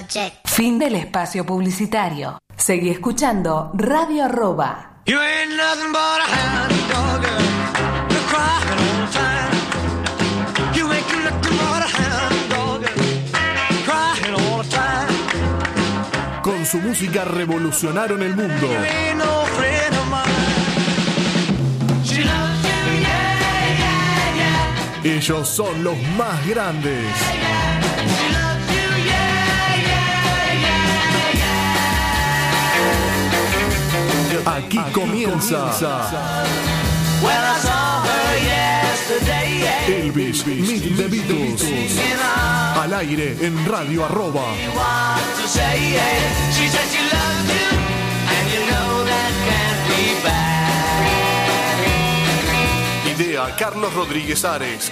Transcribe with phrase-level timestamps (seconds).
[0.00, 0.36] project.
[0.48, 2.38] Fin del espacio publicitario.
[2.56, 5.02] Seguí escuchando Radio Arroba.
[5.06, 7.40] You ain't nothing but a hound dog, girl.
[8.10, 9.50] You're crying all the time.
[10.74, 12.94] You ain't nothing but a hound dog, girl.
[13.84, 16.42] Crying all the time.
[16.42, 18.66] Con su música revolucionaron el mundo.
[18.66, 22.04] You ain't no friend of mine.
[22.04, 23.38] She loves you, yeah,
[23.78, 25.16] yeah, yeah.
[25.16, 27.04] Ellos son los más grandes.
[34.56, 35.70] Aquí comienza
[37.22, 39.86] Well, I saw her yesterday, yeah.
[40.02, 41.62] Elvis, Meet the Beatles.
[41.62, 44.40] And I Al aire en Radio Arroba.
[44.40, 46.50] want to say, yeah.
[46.56, 47.70] She said she loves you,
[48.34, 50.70] and you know that can't be bad.
[53.14, 54.90] Idea Carlos Rodríguez Ares.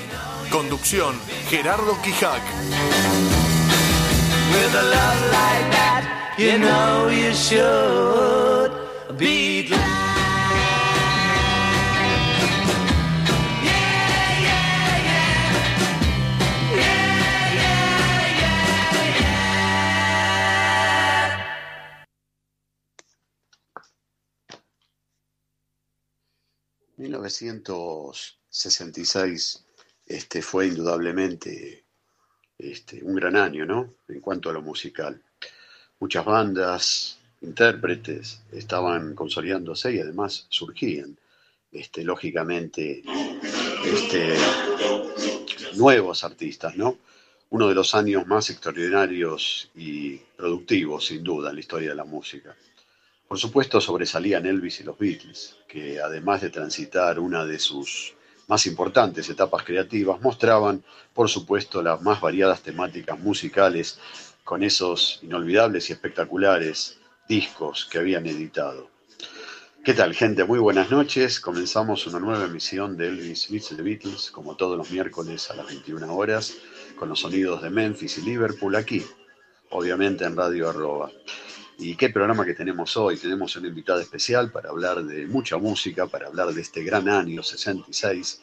[0.51, 1.19] Conducción
[1.51, 2.43] Gerardo Quijac.
[4.53, 9.81] With a love like that, you know you should be glad.
[13.65, 14.51] Yeah, yeah, yeah.
[16.75, 19.29] Yeah, yeah, yeah, yeah.
[26.99, 29.65] 1966
[30.07, 31.85] este, fue indudablemente
[32.59, 33.95] este, un gran año, ¿no?
[34.09, 35.23] En cuanto a lo musical.
[36.01, 41.17] Muchas bandas, intérpretes estaban consolidándose y además surgían,
[41.73, 43.03] este, lógicamente,
[43.85, 44.35] este,
[45.77, 46.99] nuevos artistas, ¿no?
[47.51, 52.05] Uno de los años más extraordinarios y productivos, sin duda, en la historia de la
[52.05, 52.55] música.
[53.27, 58.15] Por supuesto, sobresalían Elvis y los Beatles, que además de transitar una de sus
[58.49, 63.99] más importantes etapas creativas, mostraban, por supuesto, las más variadas temáticas musicales
[64.45, 66.98] con esos inolvidables y espectaculares
[67.29, 68.89] discos que habían editado.
[69.85, 70.45] ¿Qué tal, gente?
[70.45, 71.41] Muy buenas noches.
[71.41, 75.67] Comenzamos una nueva emisión de Elvis Meets the Beatles, como todos los miércoles a las
[75.67, 76.57] 21 horas,
[76.97, 79.05] con los sonidos de Memphis y Liverpool aquí,
[79.71, 81.11] obviamente en Radio Arroba.
[81.79, 83.19] ¿Y qué programa que tenemos hoy?
[83.19, 87.43] Tenemos una invitada especial para hablar de mucha música, para hablar de este gran año
[87.43, 88.41] 66.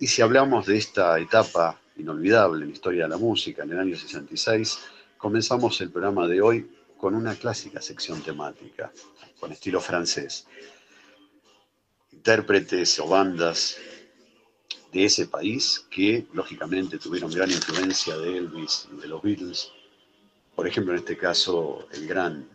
[0.00, 3.80] Y si hablamos de esta etapa inolvidable en la historia de la música, en el
[3.80, 4.80] año 66,
[5.16, 6.70] comenzamos el programa de hoy
[7.02, 8.92] con una clásica sección temática,
[9.40, 10.46] con estilo francés.
[12.12, 13.76] Intérpretes o bandas
[14.92, 19.72] de ese país que lógicamente tuvieron gran influencia de Elvis y de los Beatles.
[20.54, 22.48] Por ejemplo, en este caso, el gran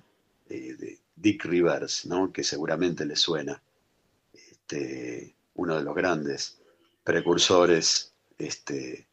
[0.47, 2.31] eh, de Dick Rivers, ¿no?
[2.31, 3.61] que seguramente le suena,
[4.33, 6.57] este, uno de los grandes
[7.03, 9.09] precursores este,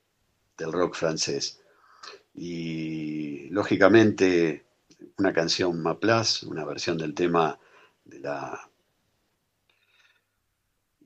[0.57, 1.61] del rock francés.
[2.37, 4.65] Y lógicamente
[5.19, 7.59] una canción Maplas, una versión del tema
[8.05, 8.71] de la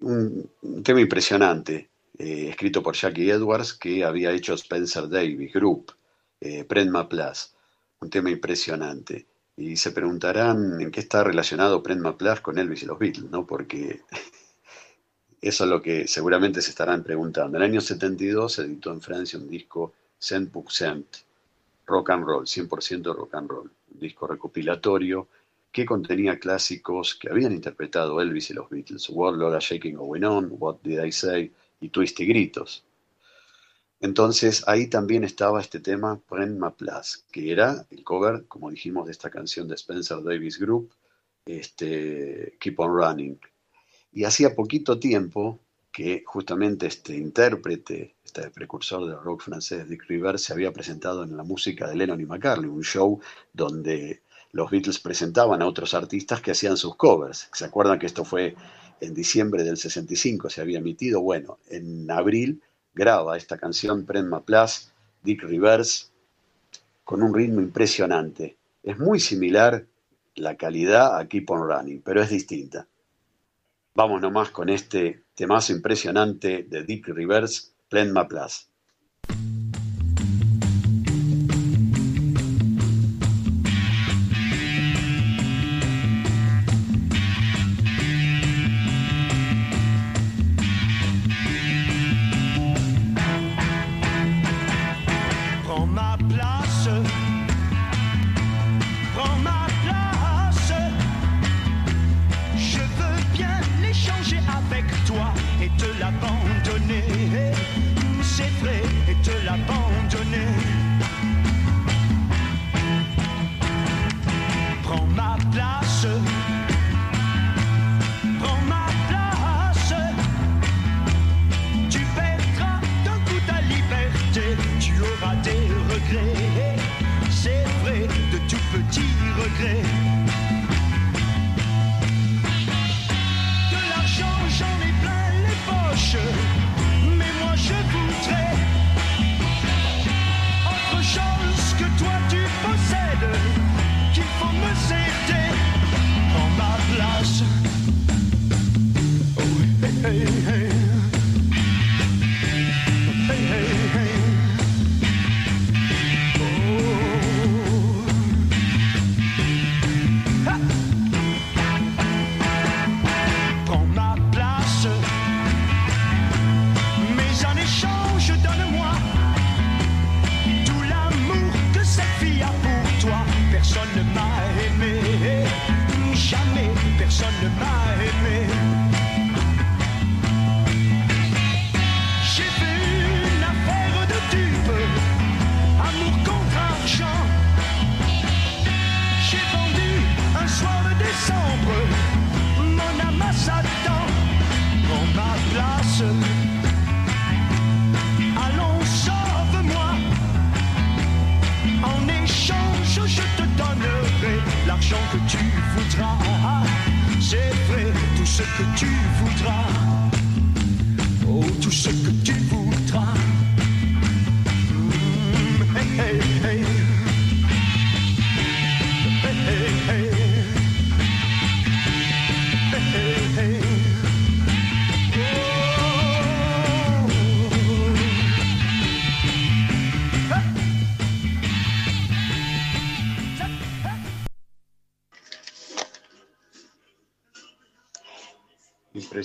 [0.00, 0.50] un,
[0.84, 5.92] tema impresionante, eh, escrito por Jackie Edwards, que había hecho Spencer Davis Group,
[6.41, 7.54] eh, Prend Maplas,
[8.00, 9.26] un tema impresionante.
[9.56, 13.47] Y se preguntarán en qué está relacionado Prend Maplas con Elvis y los Beatles, ¿no?
[13.47, 14.03] Porque
[15.41, 17.56] eso es lo que seguramente se estarán preguntando.
[17.56, 21.06] En el año 72 se editó en Francia un disco Cent pour Cent,
[21.88, 25.28] rock and roll, 100% rock and roll, un disco recopilatorio
[25.72, 30.49] que contenía clásicos que habían interpretado Elvis y los Beatles, Warlord, A Shaking Going On,
[30.59, 32.84] What Did I Say y Twist y Gritos.
[34.00, 39.06] Entonces ahí también estaba este tema Prend Ma Place, que era el cover, como dijimos,
[39.06, 40.93] de esta canción de Spencer Davis Group,
[41.44, 43.41] este, Keep on Running.
[44.12, 45.59] Y hacía poquito tiempo
[45.98, 51.36] que justamente este intérprete, este precursor del rock francés, Dick Rivers, se había presentado en
[51.36, 53.20] la música de Lennon y McCartney, un show
[53.53, 54.22] donde
[54.53, 57.48] los Beatles presentaban a otros artistas que hacían sus covers.
[57.53, 58.54] ¿Se acuerdan que esto fue
[59.00, 60.48] en diciembre del 65?
[60.50, 61.20] Se había emitido.
[61.20, 62.62] Bueno, en abril
[62.94, 64.91] graba esta canción Prend Ma Place,
[65.25, 66.12] Dick Rivers,
[67.03, 68.56] con un ritmo impresionante.
[68.84, 69.84] Es muy similar
[70.37, 72.87] la calidad a Keep on Running, pero es distinta.
[74.00, 78.29] Vamos nomás con este temazo impresionante de Dick Rivers, Prend Ma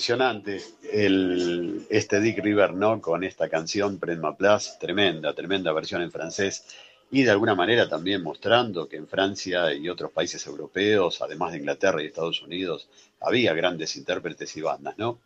[0.04, 0.62] Impresionante
[0.92, 3.00] el, este Dick River, ¿no?
[3.00, 6.76] Con esta canción Prendma Place, tremenda, tremenda versión en francés
[7.10, 11.60] y de alguna manera también mostrando que en Francia y otros países europeos, además de
[11.60, 12.90] Inglaterra y Estados Unidos,
[13.22, 15.20] había grandes intérpretes y bandas, ¿no?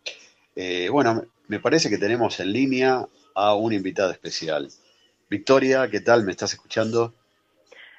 [0.55, 3.03] Eh, bueno, me parece que tenemos en línea
[3.33, 4.69] a una invitada especial.
[5.27, 6.23] Victoria, ¿qué tal?
[6.23, 7.15] ¿Me estás escuchando?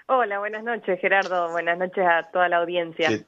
[0.06, 3.08] Hola, buenas noches Gerardo, buenas noches a toda la audiencia.
[3.08, 3.24] ¿Qué,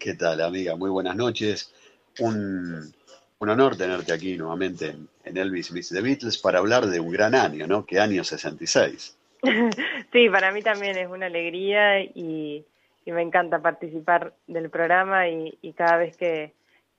[0.00, 0.74] qué tal, amiga?
[0.74, 1.72] Muy buenas noches.
[2.20, 2.92] Un,
[3.38, 7.10] un honor tenerte aquí nuevamente en, en Elvis Meets the Beatles para hablar de un
[7.10, 7.84] gran año, ¿no?
[7.84, 9.16] Que año 66.
[10.12, 12.64] sí, para mí también es una alegría y,
[13.04, 16.52] y me encanta participar del programa y, y cada vez que,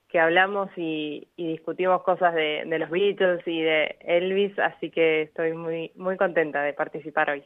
[0.10, 5.24] que hablamos y, y discutimos cosas de, de los Beatles y de Elvis, así que
[5.24, 7.44] estoy muy, muy contenta de participar hoy.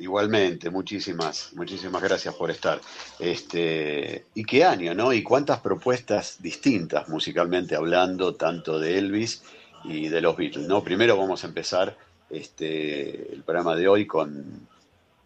[0.00, 2.80] Igualmente, muchísimas, muchísimas gracias por estar.
[3.18, 5.12] Este, y qué año, ¿no?
[5.12, 9.42] Y cuántas propuestas distintas musicalmente hablando, tanto de Elvis
[9.84, 10.82] y de los Beatles, ¿no?
[10.82, 11.98] Primero vamos a empezar
[12.30, 14.66] este, el programa de hoy con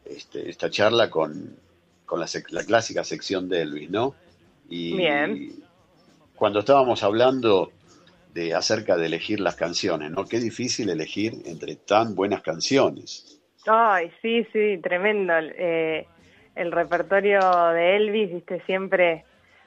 [0.04, 1.56] este, esta charla con,
[2.04, 4.16] con la, la clásica sección de Elvis, ¿no?
[4.68, 5.52] Y Bien.
[6.34, 7.70] cuando estábamos hablando
[8.32, 10.24] de acerca de elegir las canciones, ¿no?
[10.24, 13.33] Qué difícil elegir entre tan buenas canciones.
[13.66, 15.32] Ay, sí, sí, tremendo.
[15.38, 16.06] Eh,
[16.54, 19.24] el repertorio de Elvis, viste, siempre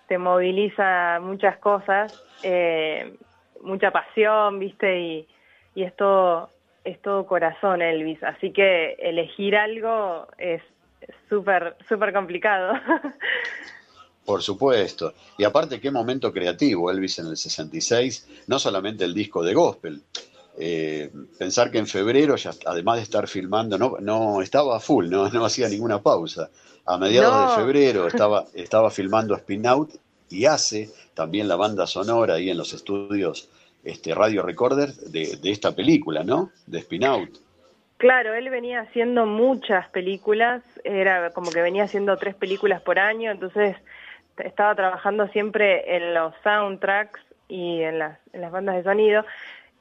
[0.07, 3.17] te moviliza muchas cosas, eh,
[3.61, 5.27] mucha pasión, viste, y,
[5.75, 6.49] y es todo,
[6.83, 8.23] es todo corazón Elvis.
[8.23, 10.61] Así que elegir algo es
[11.29, 12.73] súper, súper complicado.
[14.25, 15.13] Por supuesto.
[15.37, 20.01] Y aparte, qué momento creativo Elvis en el 66, no solamente el disco de gospel.
[20.59, 25.29] Eh, pensar que en febrero, ya, además de estar filmando, no, no estaba full, no,
[25.29, 26.49] no hacía ninguna pausa.
[26.85, 27.51] A mediados No.
[27.51, 29.91] de febrero estaba, estaba filmando Spin Out
[30.29, 33.49] y hace también la banda sonora ahí en los estudios
[33.83, 36.49] este, Radio Recorder de, de esta película, ¿no?
[36.65, 37.37] De Spin Out.
[37.97, 43.31] Claro, él venía haciendo muchas películas, era como que venía haciendo tres películas por año,
[43.31, 43.75] entonces
[44.37, 49.25] estaba trabajando siempre en los soundtracks y en las, en las bandas de sonido.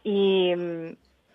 [0.09, 0.55] Y,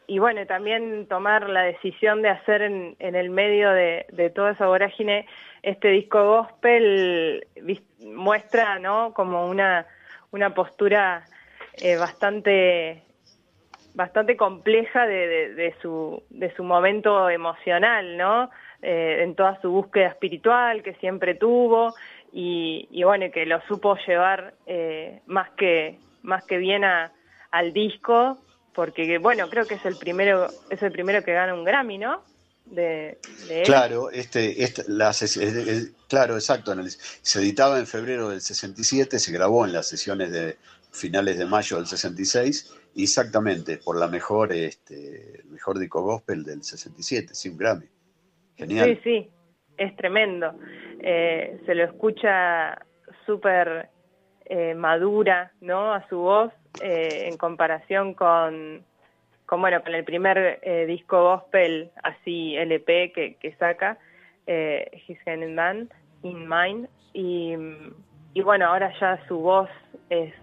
[0.08, 4.51] y bueno, también tomar la decisión de hacer en, en el medio de, de toda
[4.51, 5.25] esa vorágine
[5.62, 7.46] este disco gospel
[8.00, 9.13] muestra, ¿no?
[9.13, 9.86] Como una,
[10.32, 11.25] una postura
[11.82, 13.04] eh, bastante
[13.94, 18.50] bastante compleja de, de, de su de su momento emocional, ¿no?
[18.82, 21.94] Eh, en toda su búsqueda espiritual que siempre tuvo
[22.32, 27.12] y, y bueno que lo supo llevar eh, más que más que bien a,
[27.51, 28.38] al disco
[28.74, 32.24] porque bueno creo que es el primero es el primero que gana un Grammy, ¿no?
[32.66, 33.18] De.
[33.66, 35.12] Claro, este, este, la
[36.08, 36.72] claro, exacto.
[36.72, 40.58] el- se editaba en febrero del 67, se grabó en las sesiones de
[40.92, 46.63] finales de mayo del 66, y exactamente por la mejor, este, mejor disco gospel del
[46.63, 47.88] 67, sí, un Grammy.
[48.56, 48.96] Genial.
[48.96, 49.30] Sí, sí,
[49.78, 50.54] es tremendo.
[51.00, 52.78] Eh, se lo escucha
[53.25, 53.90] súper
[54.46, 55.94] eh, madura, ¿no?
[55.94, 58.84] A su voz eh, en comparación con,
[59.50, 63.98] bueno, con el primer eh, disco gospel, así LP que, saca,
[64.48, 65.90] eh, His Hand in Man,
[66.24, 66.88] In Mine.
[67.13, 67.56] Y,
[68.42, 69.70] bueno, ahora ya su voz
[70.10, 70.34] es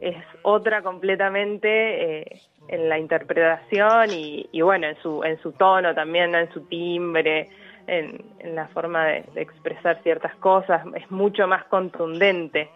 [0.00, 6.34] es otra completamente eh, en la interpretación y, bueno, en su, en su tono también,
[6.34, 7.48] en su timbre,
[7.86, 8.22] en,
[8.54, 12.70] la forma de expresar ciertas cosas, es mucho más contundente.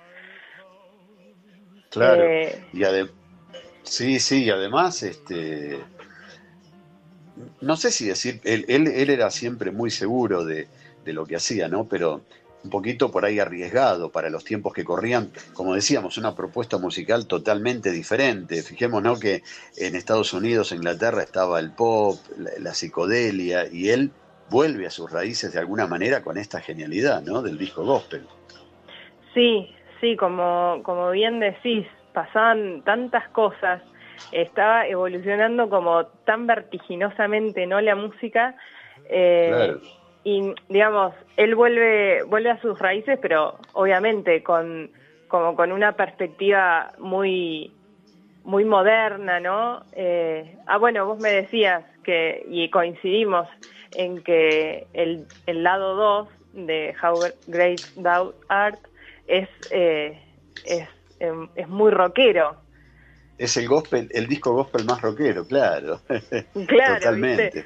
[1.92, 2.25] Claro.
[2.25, 2.82] Eh, Y
[3.82, 5.78] sí, sí, y además, este,
[7.61, 10.68] no sé si decir, él, él, él era siempre muy seguro de,
[11.04, 11.87] de lo que hacía, ¿no?
[11.87, 12.22] Pero
[12.64, 17.26] un poquito por ahí arriesgado para los tiempos que corrían, como decíamos, una propuesta musical
[17.26, 18.62] totalmente diferente.
[18.62, 19.42] Fijémonos que
[19.76, 24.12] en Estados Unidos, Inglaterra, estaba el pop, la, la psicodelia, y él
[24.49, 27.42] vuelve a sus raíces de alguna manera con esta genialidad, ¿no?
[27.42, 28.26] Del disco gospel.
[29.34, 33.80] Sí, sí, como, como bien decís, pasaban tantas cosas,
[34.32, 37.80] estaba evolucionando como tan vertiginosamente, ¿no?
[37.80, 38.54] La música.
[39.09, 39.80] eh, Claro.
[40.25, 44.90] Y, digamos, él vuelve, vuelve a sus raíces, pero obviamente con,
[45.26, 47.73] como con una perspectiva muy,
[48.44, 49.85] muy moderna, ¿no?
[49.92, 53.49] Eh, ah, bueno, vos me decías que, y coincidimos
[53.90, 58.78] en que el, el lado 2 de How Great Thou Art
[59.26, 60.21] es, eh,
[60.64, 60.88] es,
[61.21, 62.57] em, es muy rockero.
[63.38, 66.00] Es el gospel, el disco gospel más rockero, claro.
[66.67, 67.50] Claro, Totalmente.
[67.55, 67.64] ¿viste?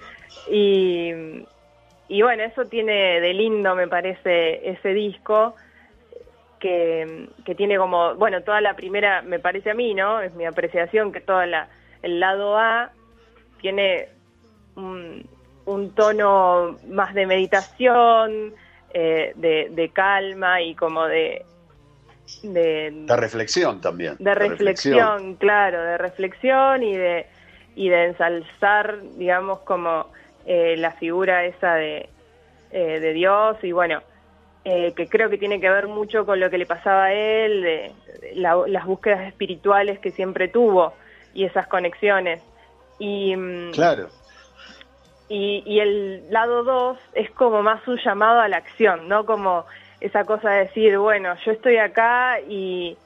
[0.49, 1.13] Y,
[2.09, 5.57] y bueno, eso tiene de lindo, me parece, ese disco,
[6.61, 10.21] que, que tiene como, bueno, toda la primera, me parece a mí, ¿no?
[10.21, 11.69] Es mi apreciación que toda la,
[12.03, 12.93] el lado A
[13.61, 14.09] tiene
[14.77, 15.29] un,
[15.65, 18.55] un tono más de meditación,
[18.91, 21.47] eh, de, de calma y como de...
[22.43, 24.17] de reflexión también.
[24.19, 27.27] de reflexión, claro, de reflexión y de
[27.79, 30.11] y de ensalzar, digamos, como
[30.47, 32.09] eh, la figura esa de,
[32.71, 34.03] eh, de Dios y bueno,
[34.65, 37.63] eh, que creo que tiene que ver mucho con lo que le pasaba a él,
[37.63, 40.97] de, de la- las búsquedas espirituales que siempre tuvo
[41.35, 42.43] y esas conexiones.
[42.99, 44.11] Y, mm, Claro,
[45.29, 49.27] y, el lado 2 es como más un llamado a la acción, ¿no?
[49.27, 49.65] Como
[50.01, 52.97] esa cosa de decir, bueno, yo estoy acá y,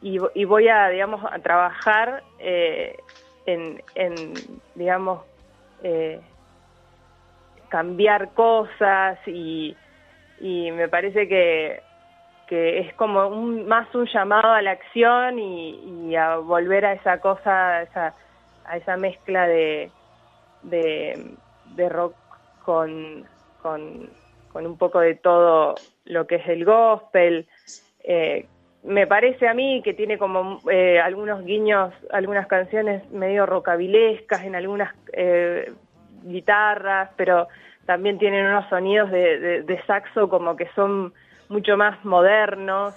[0.00, 2.96] y, voy a, digamos, a trabajar eh,
[3.44, 3.82] en,
[4.74, 5.22] digamos,
[5.82, 6.20] eh,
[7.68, 9.76] cambiar cosas y,
[10.40, 11.82] me parece que,
[12.46, 16.92] que es como un, más un llamado a la acción y, y a volver a
[16.92, 18.14] esa cosa, a esa,
[18.64, 19.90] a esa mezcla de,
[20.62, 21.36] de,
[21.74, 22.16] de rock
[22.64, 23.24] con,
[23.58, 24.10] con,
[24.48, 27.46] con un poco de todo lo que es el gospel.
[28.04, 28.46] Eh,
[28.82, 34.54] me parece a mí que tiene como eh, algunos guiños, algunas canciones medio rocabilescas en
[34.54, 35.72] algunas eh,
[36.24, 37.48] guitarras, pero
[37.84, 41.12] también tienen unos sonidos de, de- de saxo como que son
[41.48, 42.94] mucho más modernos.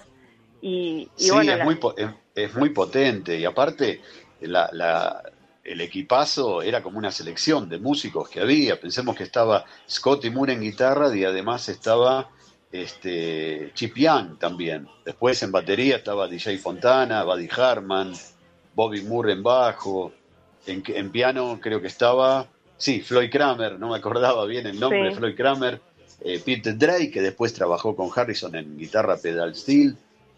[0.60, 4.00] Y, y sí, bueno, es, la- muy, es, es muy potente y aparte
[4.40, 5.22] la, la-
[5.64, 8.80] el equipazo era como una selección de músicos que había.
[8.80, 12.30] Pensemos que estaba Scotty Moore en guitarra y además estaba
[12.72, 14.88] este, Chip Young también.
[15.04, 18.12] Después en batería estaba DJ Fontana, Buddy Harman,
[18.74, 20.12] Bobby Moore en bajo.
[20.66, 25.10] En, en piano creo que estaba, sí, Floyd Kramer, no me acordaba bien el nombre,
[25.10, 25.16] Sí.
[25.16, 25.80] Floyd Kramer.
[26.22, 29.96] eh, Peter Drake, que después trabajó con Harrison en guitarra pedal steel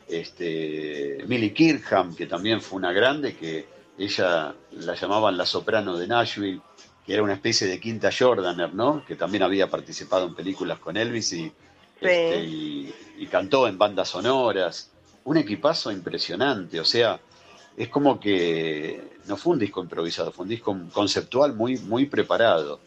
[0.09, 3.67] este, Millie Kirkham, que también fue una grande, que
[3.99, 6.61] ella la llamaban la soprano de Nashville,
[7.06, 9.04] que era una especie de quinta Jordaner, ¿no?
[9.06, 11.52] Que también había participado en películas con Elvis y,
[12.00, 14.90] este, y, y cantó en bandas sonoras.
[15.25, 17.20] Un equipazo impresionante, o sea,
[17.76, 22.80] es como que no fue un disco improvisado, fue un disco conceptual muy, muy preparado.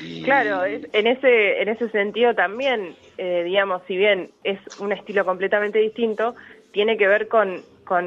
[0.00, 5.24] Y- Claro, en ese en ese sentido también, eh, digamos, si bien es un estilo
[5.24, 6.34] completamente distinto,
[6.72, 8.04] tiene que ver con, con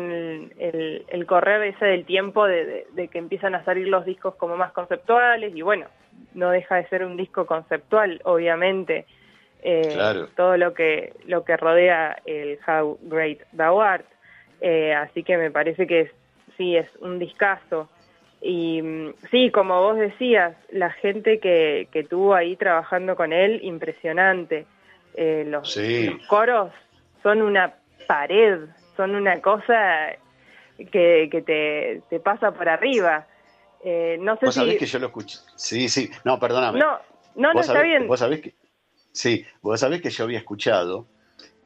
[0.57, 4.35] el, el correr ese del tiempo de, de- de que empiezan a salir los discos
[4.35, 5.87] como más conceptuales y bueno,
[6.33, 9.05] no deja de ser un disco conceptual, obviamente,
[9.63, 10.27] eh, Claro.
[10.35, 14.05] todo lo que lo que rodea el How Great Thou Art,
[14.61, 16.11] Eh, así que me parece que es,
[16.57, 17.89] sí es un discazo.
[18.41, 23.59] Y mm, sí, como vos decías, la gente que, que tuvo ahí trabajando con él,
[23.63, 24.65] impresionante.
[25.15, 26.07] Eh, los, Sí.
[26.09, 26.71] los coros
[27.21, 27.73] son una
[28.07, 28.59] pared,
[28.95, 30.09] son una cosa
[30.77, 33.27] que, que te, te pasa por arriba.
[33.83, 35.37] Eh, no sé Vos sabés que yo lo escuché.
[35.55, 36.79] Sí, sí, no, perdóname.
[36.79, 36.97] No,
[37.35, 38.07] no, no, está sabés- bien.
[38.07, 38.55] Vos sabés que,
[39.11, 41.07] sí, vos sabés que yo había escuchado,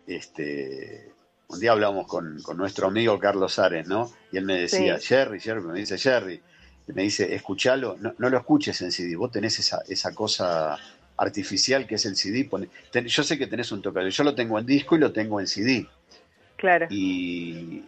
[0.08, 1.12] este,
[1.48, 4.12] un día hablamos con, con nuestro amigo Carlos Ares, ¿no?
[4.32, 5.08] Y él me decía, Sí.
[5.08, 6.42] Jerry, Jerry, me dice, Jerry,
[6.88, 10.78] y me dice, escuchalo, no, no lo escuches en CD, vos tenés esa, esa cosa
[11.18, 12.50] artificial que es el CD.
[12.92, 15.40] ten- yo sé que tenés un tocador, yo lo tengo en disco y lo tengo
[15.40, 15.88] en CD.
[16.60, 16.88] Claro.
[16.90, 17.86] Y,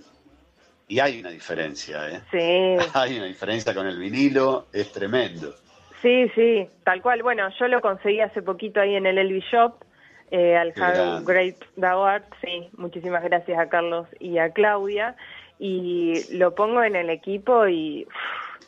[0.88, 2.22] y hay una diferencia, ¿eh?
[2.32, 2.88] Sí.
[2.94, 5.54] Hay una diferencia con el vinilo, es tremendo.
[6.02, 7.22] Sí, sí, tal cual.
[7.22, 9.76] Bueno, yo lo conseguí hace poquito ahí en el Elvis Shop,
[10.32, 11.26] eh, al grande.
[11.26, 12.24] Great Art.
[12.42, 15.18] Sí, muchísimas gracias a Carlos y a Claudia.
[15.60, 18.08] Y lo pongo en el equipo y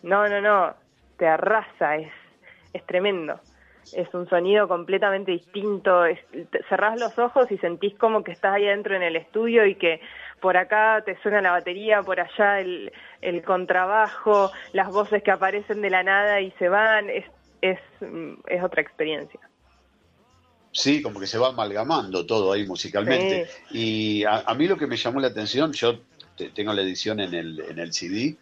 [0.03, 0.74] no, no, no,
[1.17, 2.12] te arrasa, es,
[2.74, 3.39] es tremendo.
[3.91, 6.05] Es un sonido completamente distinto.
[6.05, 6.19] Es,
[6.69, 9.99] cerrás los ojos y sentís como que estás ahí adentro en el estudio y que
[10.41, 15.81] por acá te suena la batería, por allá el, el contrabajo, las voces que aparecen
[15.81, 17.09] de la nada y se van.
[17.09, 17.25] Es,
[17.61, 19.39] es, mm, es otra experiencia.
[20.71, 23.47] Sí, como que se va amalgamando todo ahí musicalmente.
[23.69, 25.99] Y a, a mí lo que me llamó la atención, yo
[26.35, 28.35] te- tengo la edición en el, en el CD,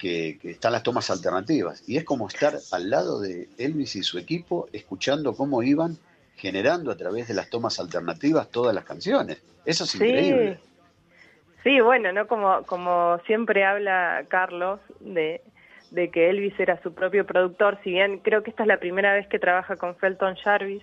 [0.00, 1.82] que, que están las tomas alternativas.
[1.86, 5.98] Y es como estar al lado de Elvis y su equipo, escuchando cómo iban
[6.36, 9.42] generando a través de las tomas alternativas todas las canciones.
[9.64, 10.58] Eso es increíble.
[11.62, 12.26] Sí, bueno, ¿no?
[12.26, 15.42] Como, como siempre habla Carlos de,
[15.90, 19.12] de que Elvis era su propio productor, si bien creo que esta es la primera
[19.12, 20.82] vez que trabaja con Felton Jarvis,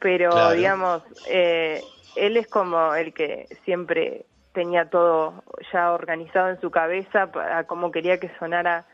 [0.00, 0.56] pero Claro.
[0.56, 1.82] digamos, eh,
[2.16, 7.90] él es como el que siempre tenía todo ya organizado en su cabeza para cómo
[7.90, 8.84] quería que sonara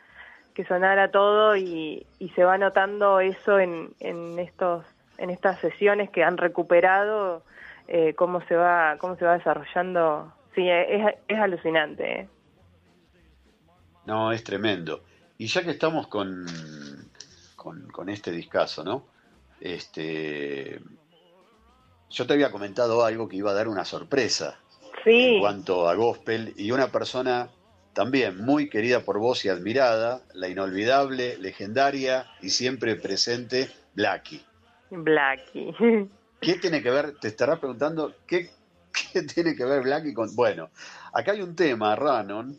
[0.55, 4.85] que sonara todo y, se va notando eso en, en estos
[5.19, 7.43] en estas sesiones que han recuperado
[7.89, 12.29] eh, cómo se va cómo se va desarrollando sí es, es alucinante ¿eh?
[14.07, 15.03] No, es tremendo.
[15.37, 16.47] Y ya que estamos con,
[17.57, 19.05] con, con este discazo, ¿no?
[19.61, 20.81] Este,
[22.09, 24.61] yo te había comentado algo que iba a dar una sorpresa
[25.07, 27.49] sí en cuanto a gospel y una persona
[27.95, 34.45] también muy querida por vos y admirada, la inolvidable, legendaria y siempre presente Blackie.
[34.91, 35.75] Blackie
[36.41, 37.17] ¿Qué tiene que ver?
[37.19, 38.51] Te estarás preguntando, ¿qué,
[39.13, 40.35] qué tiene que ver Blackie con...?
[40.37, 40.69] Bueno,
[41.15, 42.59] acá hay un tema, Rannon,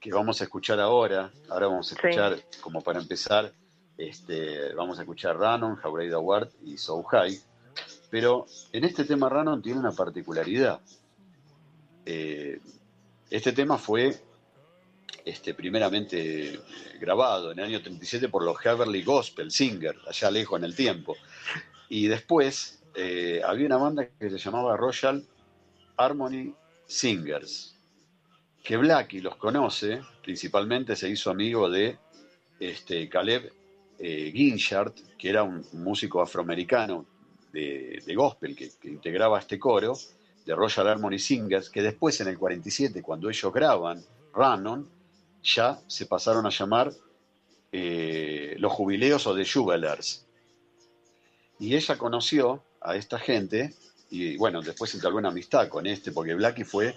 [0.00, 1.30] que vamos a escuchar ahora.
[1.50, 2.00] Ahora vamos a Sí.
[2.02, 3.52] escuchar, como para empezar,
[3.98, 7.38] este, vamos a escuchar Great Thou Art y So High.
[8.10, 10.80] Pero en este tema Rannon tiene una particularidad.
[12.10, 12.58] Eh,
[13.28, 14.16] este tema fue
[15.26, 16.58] este, primeramente
[16.98, 21.18] grabado en el año 37 por los Heavenly Gospel Singers, allá lejos en el tiempo.
[21.90, 25.22] Y después eh, había una banda que se llamaba Royal
[25.98, 26.54] Harmony
[26.86, 27.76] Singers,
[28.64, 31.98] que Blackie los conoce, principalmente se hizo amigo de
[32.58, 33.52] este, Caleb
[33.98, 34.56] eh,
[35.18, 37.04] que era un músico afroamericano
[37.52, 39.94] de, gospel que integraba este coro
[40.48, 44.88] de Royal Harmony Singers, que después en el 47, cuando ellos graban Rannon,
[45.42, 46.90] ya se pasaron a llamar
[47.70, 50.24] eh, los jubileos o The Jubilers.
[51.58, 53.74] Y ella conoció a esta gente
[54.08, 56.96] y bueno, después entabló una amistad con este, porque Blackie fue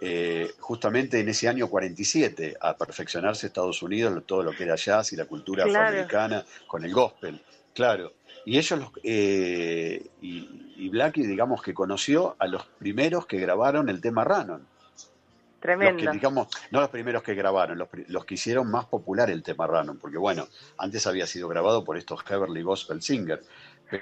[0.00, 5.12] eh, justamente en ese año 47 a perfeccionarse Estados Unidos, todo lo que era jazz
[5.12, 5.86] y la cultura Claro.
[5.86, 7.42] afroamericana con el gospel,
[7.74, 8.12] claro.
[8.44, 13.88] Y ellos, los- eh, y, y Blackie, digamos que conoció a los primeros que grabaron
[13.88, 14.60] el tema Rannon.
[14.62, 19.30] Los tremendo que, digamos, no los primeros que grabaron, los, los que hicieron más popular
[19.30, 20.46] el tema Rannon, porque bueno,
[20.78, 23.46] antes había sido grabado por estos Heavenly Gospel Singers,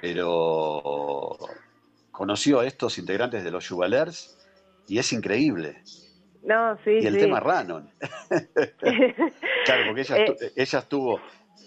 [0.00, 1.36] pero
[2.10, 4.38] conoció a estos integrantes de los Jubalers
[4.86, 5.76] y es increíble.
[6.42, 7.90] no sí Y el sí tema Rannon,
[8.80, 11.20] claro, porque ella, Eh, ella estuvo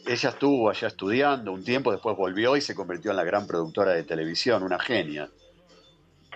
[0.05, 3.91] ella estuvo allá estudiando un tiempo, después volvió y se convirtió en la gran productora
[3.93, 5.29] de televisión, una genia.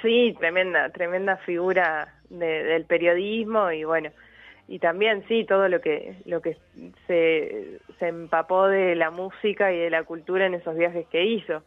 [0.01, 4.11] Sí, tremenda, tremenda figura de- del periodismo y bueno,
[4.67, 6.57] y también sí, todo lo que lo que
[7.07, 11.63] se, se empapó de la música y de la cultura en esos viajes que hizo.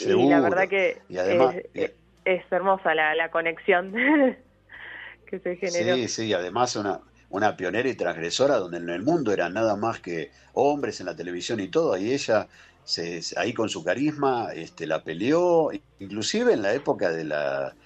[0.00, 0.42] Y la Seguro.
[0.42, 1.92] verdad que Y además- es,
[2.24, 3.92] es hermosa la, la conexión
[5.26, 5.96] que se generó.
[5.96, 10.00] Sí, sí, además una, una pionera y transgresora donde en el mundo eran nada más
[10.00, 12.48] que hombres en la televisión y todo, y ella
[12.82, 17.76] se, ahí con su carisma este, la peleó, inclusive en la época de la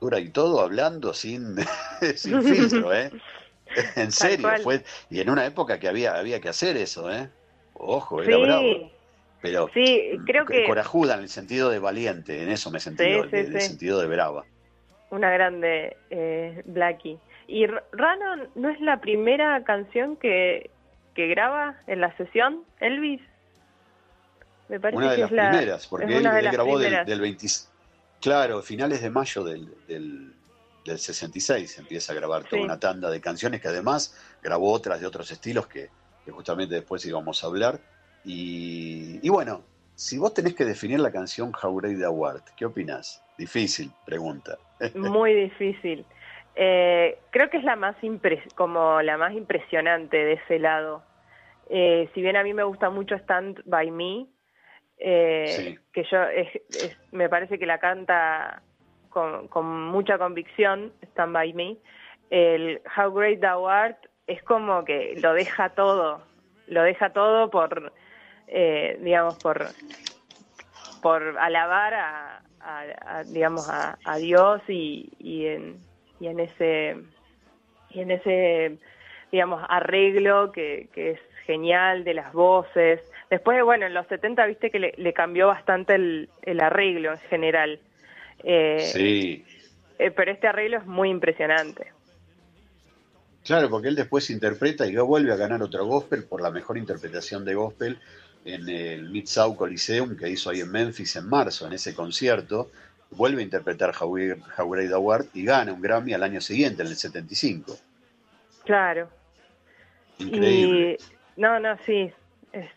[0.00, 1.56] dura y todo, hablando sin,
[2.16, 3.10] sin filtro, ¿eh?
[3.96, 7.28] En serio, fue, y en una época que había, había que hacer eso, ¿eh?
[7.72, 8.62] Ojo, era bravo.
[8.62, 8.92] Sí,
[9.40, 13.10] Pero sí, creo que corajuda en el sentido de valiente, en eso me sentí, Sí,
[13.32, 14.44] en el sentido de brava.
[15.10, 17.18] una grande eh, Blackie.
[17.46, 20.70] Y R- Rannon no es la primera canción que,
[21.14, 23.20] que graba en la sesión, Elvis.
[24.68, 27.20] Me parece Una de que las es la, primeras, porque él, de grabó del, del
[27.20, 27.46] 20,
[28.20, 30.32] claro, finales de mayo del, del,
[30.84, 32.64] del 66 empieza a grabar toda Sí.
[32.64, 35.90] una tanda de canciones que además grabó otras de otros estilos que,
[36.24, 37.80] que justamente después íbamos a hablar.
[38.22, 43.22] Y, y bueno, si vos tenés que definir la canción Great Thou Art, ¿qué opinás?
[43.36, 44.58] Difícil pregunta.
[44.94, 46.06] Muy difícil.
[46.56, 51.02] Eh, creo que es la más impres- como la más impresionante de ese lado.
[51.68, 54.26] Eh, si bien a mí me gusta mucho Stand by Me,
[54.98, 55.78] eh, Sí.
[55.92, 58.62] que yo es- es- me parece que la canta
[59.08, 61.76] con, con mucha convicción, Stand by Me,
[62.30, 66.26] el How Great Thou Art es como que lo deja todo,
[66.66, 67.92] lo deja todo por
[68.46, 69.74] eh, digamos, por,
[71.00, 72.84] por alabar a, a-
[73.18, 75.86] a, digamos, a, a Dios y, y, en,
[76.20, 76.96] y en ese,
[77.90, 78.78] y en ese,
[79.32, 83.00] digamos, arreglo que, que es genial de las voces.
[83.30, 87.18] Después, bueno, en los 70 viste que le, le cambió bastante el, el arreglo en
[87.18, 87.80] general.
[88.42, 89.44] Eh, Sí,
[89.98, 91.92] eh, pero este arreglo es muy impresionante.
[93.44, 97.44] claro, porque él después interpreta y vuelve a ganar otro gospel por la mejor interpretación
[97.44, 97.98] de gospel
[98.44, 102.70] en el Mid-South Coliseum que hizo ahí en Memphis en marzo, en ese concierto.
[103.16, 106.40] Vuelve a interpretar How, We- How Great Thou Art y gana un Grammy al año
[106.40, 107.76] siguiente, en el 75.
[108.64, 109.08] Claro.
[110.18, 110.98] Increíble,
[111.36, 112.10] Y, no, no, sí,
[112.52, 112.70] es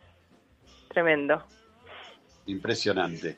[0.89, 1.43] tremendo.
[2.45, 3.37] impresionante.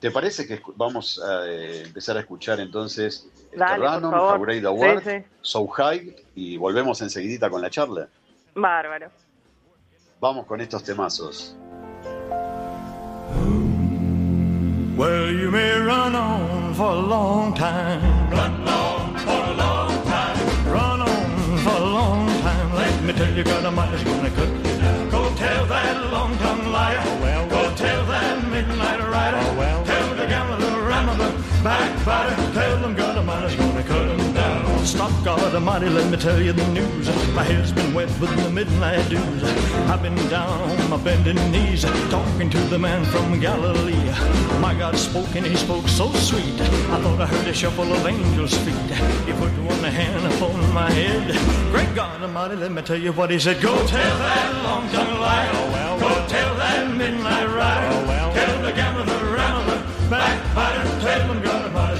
[0.00, 4.36] ¿Te parece que vamos a eh, empezar a escuchar entonces Dale, por Random, favor.
[4.38, 5.24] How Great Thou Sí, Art, sí.
[5.40, 8.08] So High y volvemos enseguidita con la charla?
[8.54, 9.10] Bárbaro.
[10.20, 11.56] Vamos con estos temazos.
[14.98, 18.02] Well, you may run on for a long time.
[18.30, 20.66] Run on for a long time.
[20.66, 22.74] Run on for a long time.
[22.74, 25.08] Let me tell you, God Almighty's gonna cut you down.
[25.10, 27.00] Go tell that long-tongued liar.
[27.00, 29.38] Oh, well, Go tell that midnight rider.
[29.40, 31.32] Oh, well, tell the gambler, the rambler,
[31.62, 32.52] backbiter.
[32.54, 33.07] Tell them God
[34.92, 35.10] down.
[35.10, 37.08] Stop, God Almighty, let me tell you the news.
[37.34, 39.44] My head's been wet with the midnight dews.
[39.90, 43.94] I've been down on my bending knees, talking to the man from Galilee.
[44.60, 46.60] My God spoke and he spoke so sweet.
[46.90, 48.90] I thought I heard a shuffle of angels' feet.
[49.26, 51.36] He put one hand upon my head.
[51.72, 53.60] Great God Almighty, let me tell you what he said.
[53.62, 55.50] Go tell that long-tongued liar.
[55.54, 57.96] Oh, Go tell that midnight rider.
[57.96, 61.00] Oh, tell the gambler, the rambler, backbiter.
[61.00, 61.97] Tell them God Almighty's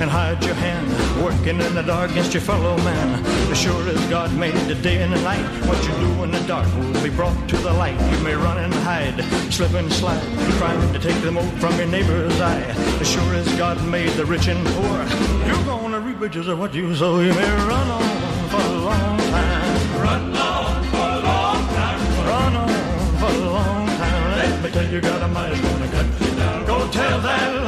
[0.00, 0.86] and hide your hand,
[1.22, 3.24] working in the dark against your fellow man.
[3.50, 6.40] As sure as God made the day and the night, what you do in the
[6.46, 7.98] dark will be brought to the light.
[8.12, 9.18] You may run and hide,
[9.52, 10.22] slip and slide,
[10.58, 12.62] trying to take the mote from your neighbor's eye.
[13.00, 14.98] As sure as God made the rich and poor,
[15.46, 17.20] you're gonna reap riches of what you sow.
[17.20, 20.00] You may run on for a long time.
[20.00, 22.00] Run on for a long time.
[22.26, 24.38] Run on for a long time.
[24.38, 26.66] Let me tell you, God Almighty's gonna cut you down.
[26.66, 27.67] Go tell that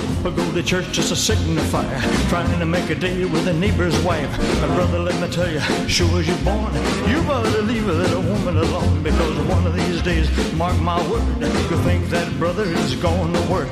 [0.00, 1.84] people go to church just to signify,
[2.28, 4.30] trying to make a day with a neighbor's wife.
[4.60, 6.72] But brother, let me tell you, sure as you're born,
[7.08, 11.22] you better leave a little woman alone because one of these days, mark my word,
[11.40, 13.68] you think that brother is going to work.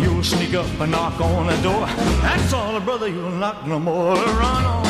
[0.00, 1.86] You'll sneak up and knock on the door.
[2.22, 4.14] That's all, brother, you'll knock no more.
[4.14, 4.84] Run on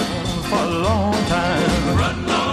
[0.44, 1.98] for a long time.
[1.98, 2.45] Run on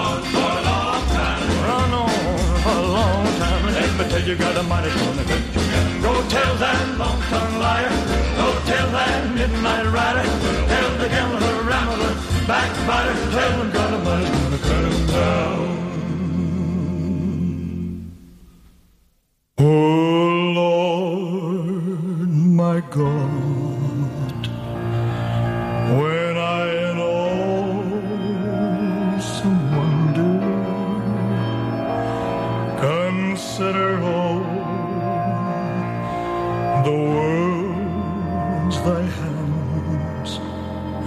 [4.23, 6.01] Tell you, Almighty gonna cut you down.
[6.01, 7.89] Go tell that long-tongued liar.
[8.37, 10.23] Go tell that midnight rider.
[10.71, 12.13] Tell the gambler, rambler,
[12.47, 13.15] backbiter.
[13.35, 15.63] Tell them God Almighty's gonna cut him down.
[19.59, 23.52] Oh Lord, my God,
[33.63, 34.39] consider all
[36.83, 40.31] the worlds thy hands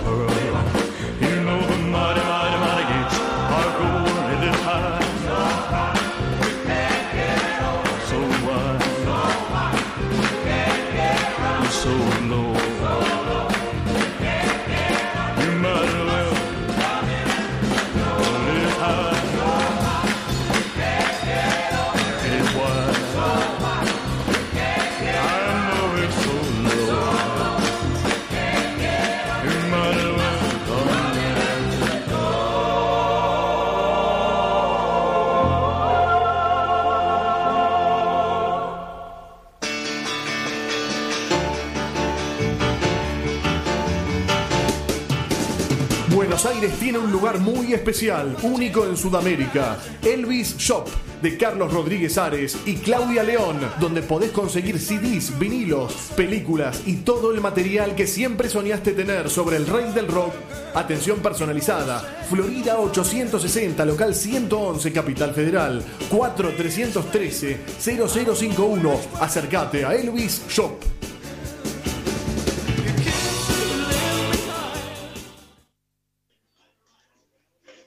[46.61, 49.79] Aires tiene un lugar muy especial, único en Sudamérica.
[50.03, 50.85] Elvis Shop
[51.19, 57.33] de Carlos Rodríguez Ares y Claudia León, donde podés conseguir CDs, vinilos, películas y todo
[57.33, 60.33] el material que siempre soñaste tener sobre el rey del rock.
[60.75, 61.99] Atención personalizada.
[62.29, 65.83] Florida 860, local 111, Capital Federal.
[66.11, 68.99] 4313 0051.
[69.19, 71.00] Acércate a Elvis Shop.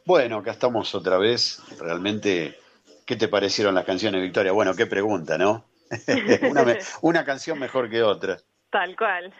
[0.06, 1.60] Bueno, acá estamos otra vez.
[1.78, 2.58] Realmente,
[3.06, 4.52] ¿qué te parecieron las canciones, Victoria?
[4.52, 5.64] Bueno, qué pregunta, ¿no?
[6.50, 8.38] una, me- una canción mejor que otra.
[8.70, 9.32] Tal cual.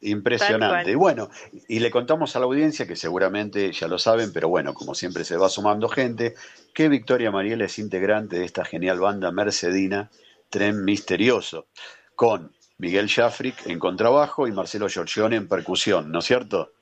[0.00, 0.66] Impresionante.
[0.66, 0.88] Tal cual.
[0.90, 1.30] Y bueno,
[1.68, 5.24] y le contamos a la audiencia, que seguramente ya lo saben, pero bueno, como siempre
[5.24, 6.34] se va sumando gente,
[6.74, 10.10] que Victoria Mariel es integrante de esta genial banda mercedina,
[10.50, 11.66] Tren Misterioso,
[12.14, 16.72] con Miguel Schafric en contrabajo y Marcelo Giorgione en percusión, ¿no es cierto?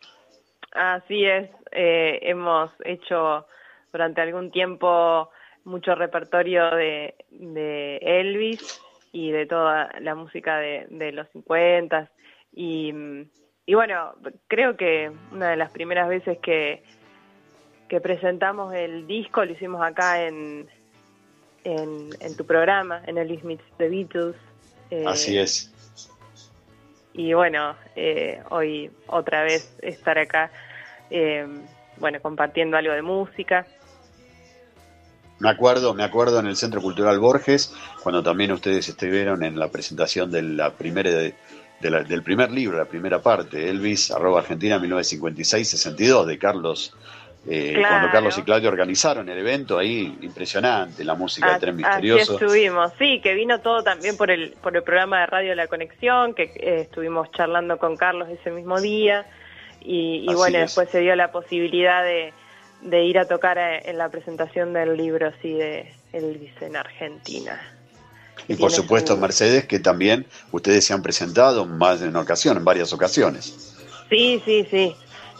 [0.73, 3.47] Así es, eh, hemos hecho
[3.93, 5.31] durante algún tiempo
[5.65, 8.81] mucho repertorio de, de Elvis
[9.13, 12.11] y de toda la música de, los 50
[12.53, 12.93] y,
[13.67, 14.15] y bueno,
[14.47, 16.83] creo que una de las primeras veces que,
[17.89, 20.69] que presentamos el disco lo hicimos acá en,
[21.65, 24.37] en, en tu programa, en Elvis Meets the Beatles.
[24.91, 25.75] eh, Así es.
[27.13, 30.51] Y bueno, eh, hoy otra vez estar acá,
[31.11, 31.47] eh,
[31.99, 33.67] bueno, compartiendo algo de música.
[35.39, 39.69] Me acuerdo, me acuerdo en el Centro Cultural Borges, cuando también ustedes estuvieron en la
[39.69, 41.11] presentación de la primera
[41.81, 46.95] del primer libro, la primera parte, Elvis, arroba Argentina 1956-62, de Carlos,
[47.49, 47.89] eh, Claro.
[47.95, 52.35] cuando Carlos y Claudio organizaron el evento ahí, impresionante, la música de Tren Así Misterioso.
[52.35, 56.35] estuvimos, sí, que vino todo también por el, por el programa de Radio La Conexión,
[56.35, 59.27] que eh, estuvimos charlando con Carlos ese mismo día,
[59.81, 60.63] y, y Así bueno, es.
[60.65, 62.35] después se dio la posibilidad de,
[62.83, 67.59] de ir a tocar eh, en la presentación del libro, así, de Elvis en Argentina.
[68.49, 72.57] Y por supuesto su- Mercedes, que también ustedes se han presentado más de una ocasión,
[72.59, 73.77] en varias ocasiones.
[74.11, 74.95] Sí, sí, sí.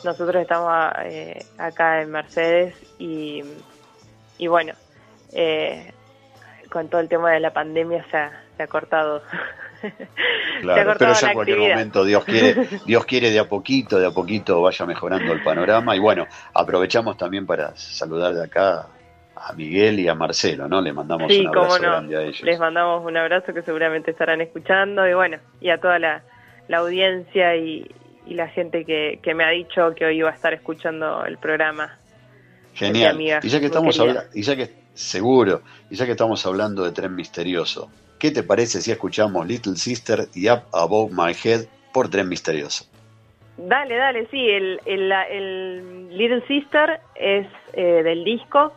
[0.05, 0.73] Nosotros estamos
[1.05, 3.43] eh, acá en Mercedes y,
[4.39, 4.73] y bueno,
[5.33, 5.93] eh,
[6.71, 9.23] con todo el tema de la pandemia se ha, se ha cortado.
[9.83, 11.75] ha Claro, cortado pero ya en cualquier actividad.
[11.77, 12.55] momento Dios quiere,
[12.87, 15.95] Dios quiere de a poquito, de a poquito vaya mejorando el panorama.
[15.97, 18.87] Y bueno, aprovechamos también para saludar de acá
[19.37, 20.81] a Miguel y a Marcelo, ¿no?
[20.83, 21.89] Le mandamos Sí, un abrazo no.
[21.91, 22.43] grande a ellos.
[22.43, 26.23] Les mandamos un abrazo que seguramente estarán escuchando y bueno, y a toda la,
[26.69, 27.91] la audiencia y,
[28.27, 31.39] y la gente que, que me ha dicho que hoy iba a estar escuchando el
[31.39, 31.97] programa.
[32.75, 33.15] Genial.
[33.17, 36.85] amiga, y ya que estamos hablando, y ya que seguro, y ya que estamos hablando
[36.85, 41.67] de Tren Misterioso, ¿qué te parece si escuchamos Little Sister y Up Above My Head
[41.93, 42.85] por Tren Misterioso?
[43.57, 48.73] Dale, dale, sí, el, el, el Little Sister es eh, del disco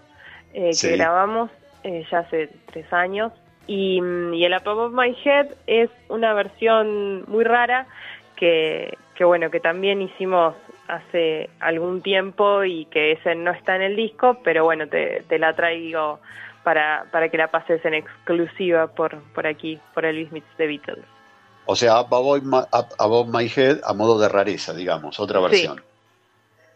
[0.53, 0.89] eh, Sí.
[0.89, 1.51] que grabamos
[1.83, 3.31] eh, ya hace tres años
[3.67, 4.01] y,
[4.33, 7.87] y el Up Above My Head es una versión muy rara
[8.35, 10.55] que, que bueno, que también hicimos
[10.87, 15.55] hace algún tiempo y que ese no está en el disco, pero bueno, te, la
[15.55, 16.19] traigo
[16.63, 21.05] para, para, que la pases en exclusiva por, por aquí, por el Smith de Beatles.
[21.65, 22.59] O sea, Above My,
[22.99, 25.77] Above My Head a modo de rareza, digamos, otra versión.
[25.77, 25.83] Sí.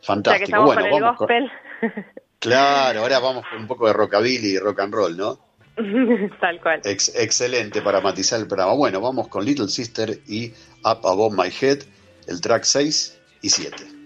[0.01, 0.63] Fantástico.
[0.63, 1.51] O que con el gospel.
[2.39, 5.39] Claro, ahora vamos con un poco de rockabilly y rock and roll, ¿no?
[6.39, 6.81] Tal cual.
[6.83, 8.73] Excelente para matizar el programa.
[8.73, 10.49] Bueno, vamos con Little Sister y
[10.83, 11.79] Up Above My Head
[12.27, 13.96] el track 6 y 7.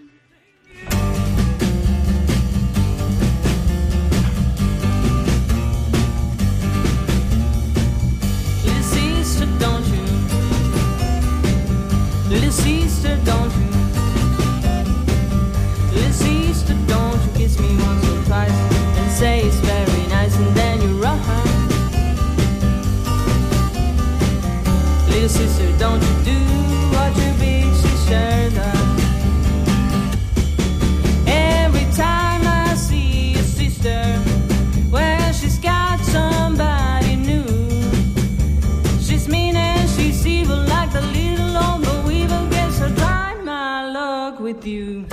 [44.31, 45.05] walk with you.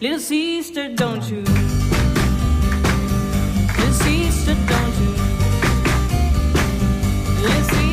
[0.00, 1.42] Little sister, don't you?
[3.78, 5.12] Little sister, don't you?
[7.42, 7.83] Little sister,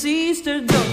[0.00, 0.89] sister, do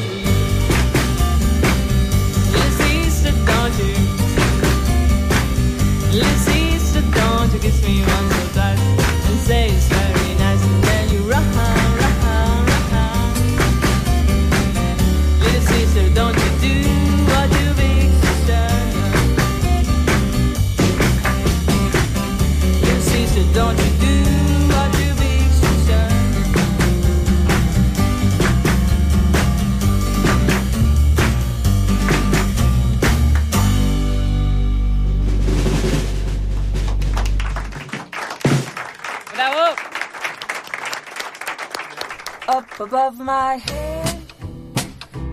[42.88, 44.21] above my head.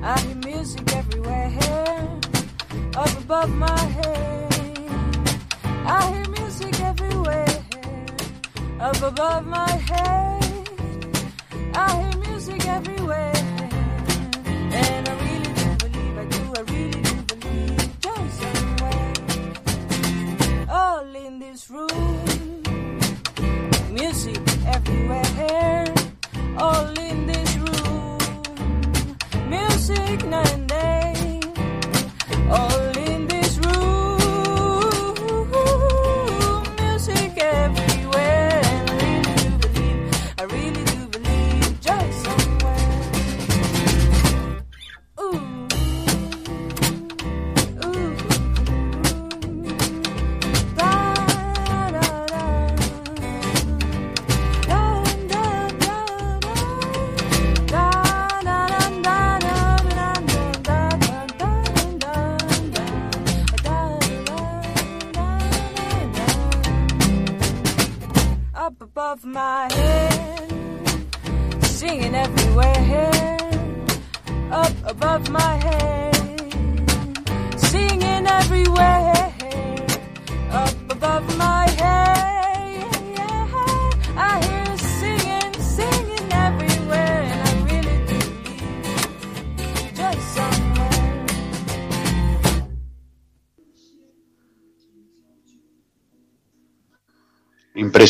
[0.03, 1.53] I hear music everywhere,
[2.97, 4.53] up above my head.
[5.87, 7.65] I hear music everywhere,
[8.81, 10.24] up above my head.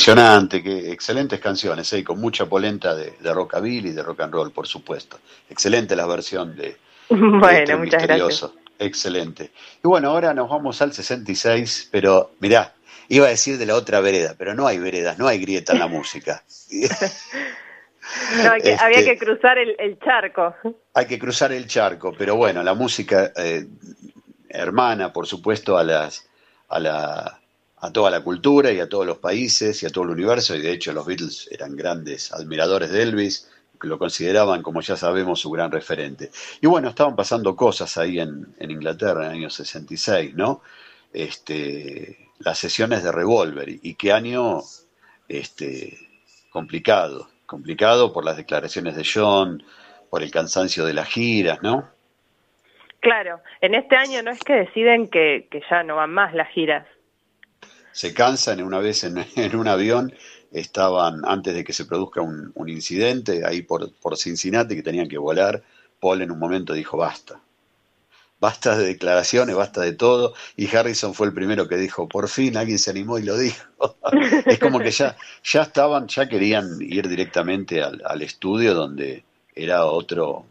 [0.07, 2.05] Impresionante, que excelentes canciones, ¿eh?
[2.05, 5.19] con mucha polenta de, de rockabilly y de rock and roll, por supuesto.
[5.49, 6.63] Excelente la versión de,
[7.09, 8.51] de Bueno, este muchas gracias.
[8.79, 9.51] Excelente.
[9.83, 12.75] Y bueno, ahora nos vamos al 66, pero mirá,
[13.09, 15.79] iba a decir de la otra vereda, pero no hay veredas, no hay grieta en
[15.79, 16.43] la música.
[18.45, 20.55] No, hay que- Este- había que cruzar el, el charco.
[20.93, 23.65] hay que cruzar el charco, pero bueno, la música eh,
[24.51, 26.29] hermana, por supuesto, a las
[26.69, 27.41] a la
[27.85, 30.62] a toda la cultura y a todos los países y a todo el universo, y
[30.62, 35.41] de hecho los Beatles eran grandes admiradores de Elvis, que lo consideraban, como ya sabemos,
[35.41, 36.30] su gran referente.
[36.62, 40.62] Y bueno, estaban pasando cosas ahí en, en Inglaterra en el año 66, ¿no?
[41.12, 44.62] Este, las sesiones de Revolver, y, y qué año
[45.28, 45.99] este,
[46.49, 49.62] complicado, complicado por las declaraciones de John,
[50.09, 51.87] por el cansancio de las giras, ¿no?
[53.01, 56.49] Claro, en este año no es que deciden que, que ya no van más las
[56.49, 56.87] giras.
[57.95, 59.05] Se cansan una vez
[59.36, 60.12] en, un avión,
[60.51, 65.09] estaban antes de que se produzca un, un incidente ahí por, por Cincinnati que tenían
[65.09, 65.62] que volar.
[66.01, 67.40] Paul en un momento dijo basta,
[68.40, 70.34] basta de declaraciones, basta de todo.
[70.57, 73.64] Y Harrison fue el primero que dijo, por fin alguien se animó y lo dijo.
[74.45, 79.24] es como que ya, ya estaban, ya querían ir directamente al, al estudio donde
[79.55, 80.47] era otro,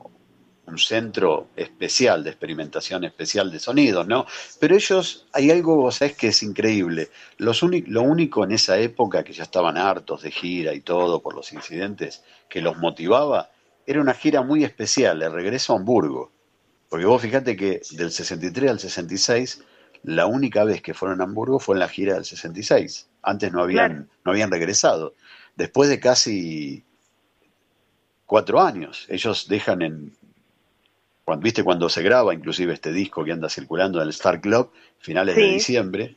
[0.65, 4.25] un centro especial de experimentación especial de sonidos, ¿no?
[4.59, 7.09] Pero ellos, hay algo, vos sabés que es increíble.
[7.37, 11.35] Los lo único en esa época que ya estaban hartos de gira y todo por
[11.35, 13.51] los incidentes que los motivaba,
[13.85, 16.31] era una gira muy especial, el regreso a Hamburgo.
[16.89, 19.61] Porque vos fíjate que del 63 al 66,
[20.03, 23.09] la única vez que fueron a Hamburgo fue en la gira del 66.
[23.21, 24.07] Antes no habían, Claro.
[24.25, 25.13] no habían regresado.
[25.55, 26.83] Después de casi
[28.25, 30.13] cuatro años, ellos dejan en,
[31.25, 34.71] cuando, viste cuando se graba inclusive este disco que anda circulando en el Star Club,
[34.99, 36.15] finales de diciembre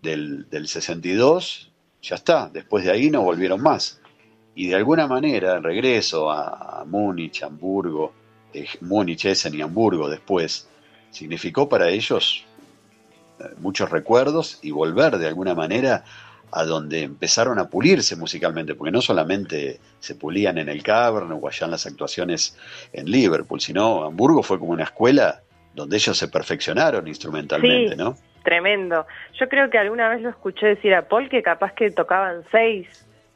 [0.00, 1.70] del, del 62,
[2.02, 4.00] ya está, después de ahí no volvieron más.
[4.54, 8.12] Y de alguna manera el regreso a, a Múnich, Hamburgo,
[8.52, 10.68] eh, Múnich, Essen y Hamburgo después,
[11.10, 12.44] significó para ellos
[13.38, 16.04] eh, muchos recuerdos y volver de alguna manera
[16.52, 21.46] a donde empezaron a pulirse musicalmente, porque no solamente se pulían en el Cavern o
[21.48, 22.56] allá en las actuaciones
[22.92, 25.40] en Liverpool, sino Hamburgo fue como una escuela
[25.74, 27.96] donde ellos se perfeccionaron instrumentalmente, Sí.
[27.96, 28.16] ¿no?
[28.42, 29.06] Tremendo.
[29.38, 32.88] Yo creo que alguna vez lo escuché decir a Paul que capaz que tocaban seis,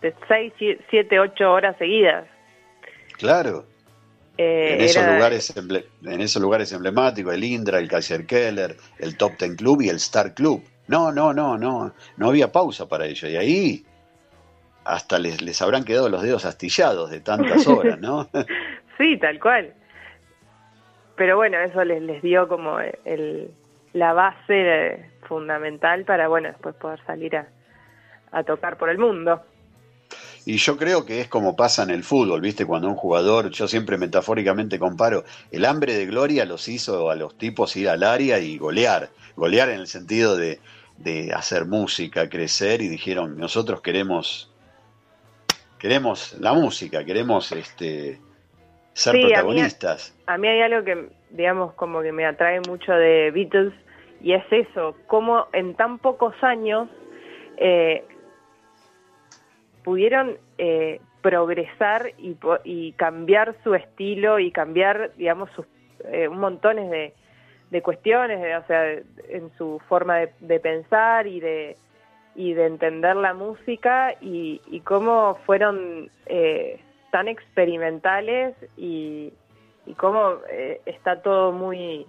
[0.03, 2.25] de seis, sie- siete, ocho horas seguidas.
[3.19, 3.67] Claro,
[4.37, 8.77] Eh, en esos era- lugares emble- en esos lugares emblemáticos, el Indra, el Kaiser Keller,
[8.99, 10.65] el Top Ten Club y el Star Club.
[10.87, 13.29] No, no, no, no, no había pausa para ello.
[13.29, 13.87] Y ahí
[14.85, 18.29] hasta les, les habrán quedado los dedos astillados de tantas horas, ¿no?
[18.97, 19.75] Sí, tal cual.
[21.17, 23.51] Pero bueno, eso les, les dio como el,
[23.93, 27.49] la base fundamental para, bueno, después poder salir a,
[28.31, 29.43] a tocar por el mundo.
[30.47, 32.67] Y yo creo que es como pasa en el fútbol, ¿viste?
[32.67, 37.37] Cuando un jugador, yo siempre metafóricamente comparo, el hambre de gloria los hizo a los
[37.37, 39.09] tipos ir al área y golear.
[39.37, 40.61] Golear en el sentido de,
[40.99, 44.51] de hacer música, crecer, y dijeron, nosotros queremos,
[45.79, 48.19] queremos la música, queremos este
[48.93, 50.17] ser Sí, a mí- protagonistas.
[50.27, 53.75] A mí hay algo que, digamos, como que me atrae mucho de Beatles
[54.23, 56.89] y es eso, cómo en tan pocos años
[57.59, 58.05] eh,
[59.83, 65.67] pudieron eh, progresar y, y cambiar su estilo y cambiar, digamos, sus,
[66.05, 67.15] eh, un montones de,
[67.75, 71.77] de cuestiones, de- o sea, de- en su forma de, pensar y de
[72.37, 79.33] y de entender la música y, y cómo fueron eh, tan experimentales y,
[79.87, 82.07] y cómo eh, está todo muy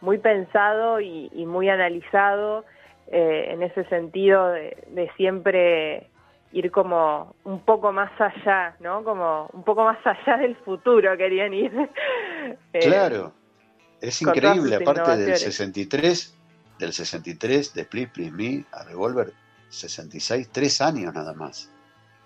[0.00, 2.64] muy pensado y, y muy analizado
[3.08, 6.08] eh, en ese sentido de, de siempre
[6.52, 9.02] ir como un poco más allá, ¿no?
[9.02, 11.72] Como un poco más allá del futuro querían ir.
[12.74, 13.32] Eh, Claro,
[14.08, 15.42] es increíble, aparte del innovaciones.
[15.42, 16.34] 63,
[16.78, 19.32] del 63, de Please Please Me a Revolver,
[19.70, 21.70] 66, tres años nada más.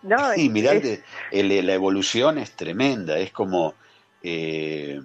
[0.02, 1.02] No, es- mirá, es- de-
[1.32, 3.74] el- la evolución es tremenda, es como,
[4.22, 5.00] eh,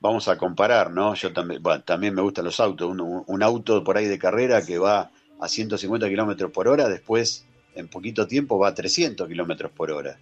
[0.00, 1.14] vamos a comparar, ¿no?
[1.14, 4.64] Yo también, bueno, también me gustan los autos, un, un auto por ahí de carrera
[4.64, 5.10] que va
[5.40, 10.18] a 150 kilómetros por hora, después en poquito tiempo va a 300 kilómetros por hora.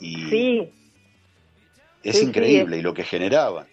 [0.00, 0.72] Y sí,
[2.02, 3.66] es sí, sí, increíble, y lo que generaban.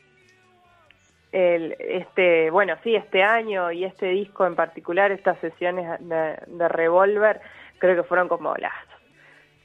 [1.31, 7.41] El, este, bueno, sí, este año y este disco en particular, estas sesiones de, Revolver,
[7.77, 8.73] creo que fueron como las,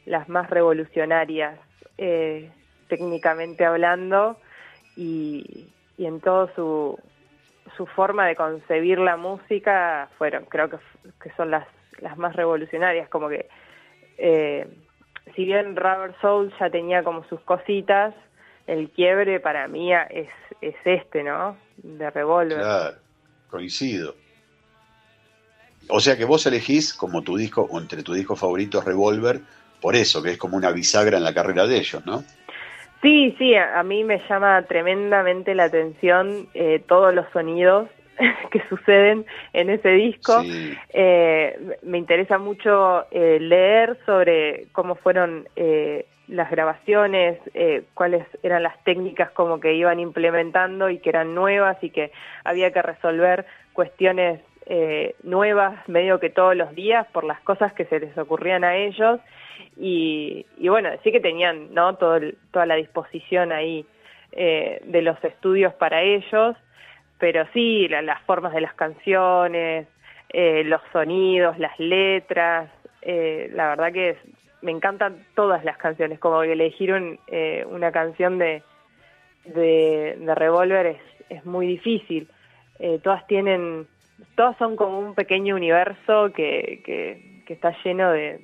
[0.05, 1.59] las más revolucionarias
[1.99, 2.51] eh,
[2.89, 4.39] técnicamente hablando
[4.97, 6.99] y, y en todo su,
[7.77, 10.79] su forma de concebir la música fueron, creo que,
[11.21, 11.67] que son las,
[11.99, 13.49] las más revolucionarias, como que
[14.19, 14.67] eh,
[15.35, 18.15] si bien Rubber Soul ya tenía como sus cositas,
[18.67, 20.29] el quiebre para mí es,
[20.61, 21.57] es este, ¿no?
[21.77, 22.59] De Revolver.
[22.59, 22.97] Claro,
[23.49, 24.15] coincido.
[25.89, 29.41] O sea que vos elegís como tu disco, o entre tu disco favorito Revolver,
[29.81, 32.25] por eso, que es como una bisagra en la carrera de ellos, ¿no?
[33.03, 37.89] Sí, sí, a, a mí me llama tremendamente la atención eh, todos los sonidos
[38.51, 40.43] que suceden en ese disco.
[40.43, 40.75] Sí.
[40.93, 48.63] Eh, me interesa mucho eh, leer sobre cómo fueron eh, las grabaciones, eh, cuáles eran
[48.63, 52.11] las técnicas como que iban implementando y que eran nuevas y que
[52.45, 57.85] había que resolver cuestiones eh, nuevas medio que todos los días por las cosas que
[57.85, 59.21] se les ocurrían a ellos.
[59.77, 62.19] Y, y bueno, sí que tenían no Todo
[62.51, 63.87] toda la disposición ahí
[64.33, 66.57] eh, de los estudios para ellos,
[67.19, 69.87] pero sí, la- las formas de las canciones,
[70.31, 72.69] eh, los sonidos, las letras,
[73.03, 74.17] eh, la verdad que
[74.67, 76.93] me encantan todas las canciones, como que elegir
[77.29, 78.65] eh, una canción de,
[79.45, 80.99] de, de
[81.31, 82.29] es, muy difícil.
[82.81, 83.87] Eh, todas tienen,
[84.35, 88.41] todas son como un pequeño universo que, que, está lleno de,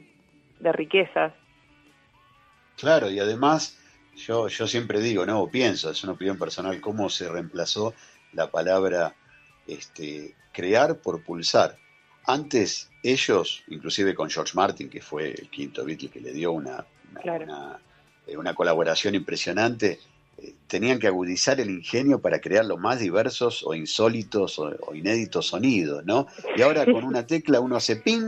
[0.60, 1.32] riquezas.
[2.76, 3.76] Claro, y además,
[4.14, 7.94] yo, yo siempre digo, no, pienso, es una opinión personal, cómo se reemplazó
[8.32, 9.16] la palabra
[9.66, 11.78] este, crear por pulsar.
[12.24, 16.84] Antes ellos, inclusive con George Martin, que fue el quinto Beatle que le dio una,
[17.10, 17.44] una, Claro.
[17.44, 17.78] una-
[18.26, 19.98] eh, una colaboración impresionante,
[20.38, 24.94] eh, tenían que agudizar el ingenio para crear los más diversos o insólitos o, o
[24.94, 26.26] inéditos sonidos, ¿no?
[26.56, 28.22] Y ahora con una tecla uno hace ping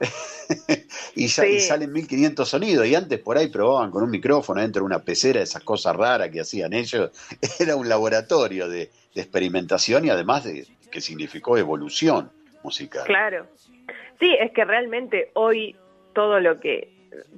[1.14, 1.66] y, ya, y Sí.
[1.68, 2.86] salen 1500 sonidos.
[2.86, 6.30] Y antes por ahí probaban con un micrófono dentro de una pecera, esas cosas raras
[6.30, 7.10] que hacían ellos.
[7.60, 12.30] Era un laboratorio de, de experimentación y además de que significó evolución
[12.64, 13.04] musical.
[13.06, 13.46] Claro.
[14.20, 15.76] Sí, es que realmente hoy
[16.14, 16.88] todo lo que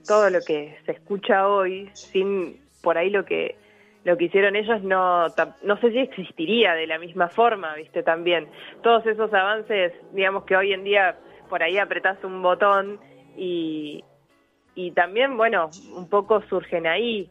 [0.07, 3.57] todo lo que se escucha hoy sin por ahí lo que
[4.05, 8.03] lo que hicieron ellos no no sé si existiría de la misma forma, ¿viste?
[8.03, 8.49] También
[8.83, 11.16] todos esos avances, digamos que hoy en día
[11.49, 13.01] por ahí apretás un botón
[13.37, 14.05] y
[14.77, 17.31] y también, bueno, un poco surgen ahí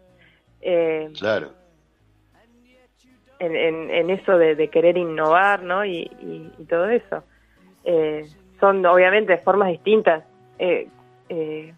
[0.62, 1.54] eh, Claro.
[3.39, 5.84] en, en, en eso de, de querer innovar, ¿no?
[5.84, 7.26] Y, y- y todo eso.
[7.84, 8.30] Eh,
[8.64, 10.24] son obviamente formas distintas.
[10.57, 10.88] Eh,
[11.28, 11.74] eh,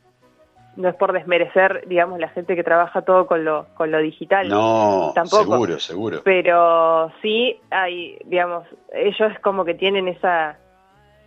[0.75, 4.47] no es por desmerecer, digamos, la gente que trabaja todo con lo, con lo digital.
[4.49, 5.43] No, Tampoco.
[5.53, 6.21] seguro, seguro.
[6.23, 10.59] Pero sí hay, digamos, ellos como que tienen esa,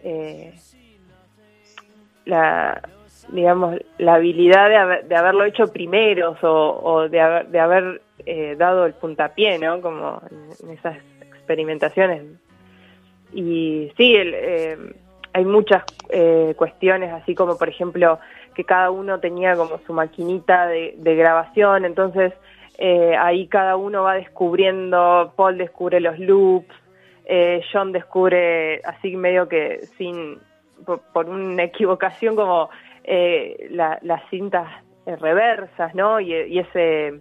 [0.05, 0.55] eh,
[2.25, 2.81] la,
[3.31, 8.03] digamos, la habilidad de, haber- de haberlo hecho primeros o, o de haber, de haber
[8.27, 9.81] eh, dado el puntapié, ¿no?
[9.81, 12.23] Como en, en esas experimentaciones.
[13.33, 14.77] Y sí, el, eh,
[15.39, 18.19] hay muchas eh, cuestiones, así como por ejemplo
[18.55, 22.33] que cada uno tenía como su maquinita de, de grabación, entonces
[22.77, 26.75] eh, ahí cada uno va descubriendo, Paul descubre los loops,
[27.25, 30.39] eh, John descubre así medio que sin,
[31.13, 32.69] por, una equivocación como
[33.05, 34.67] eh, la- las cintas
[35.07, 36.19] reversas, ¿no?
[36.21, 37.21] Y, y ese,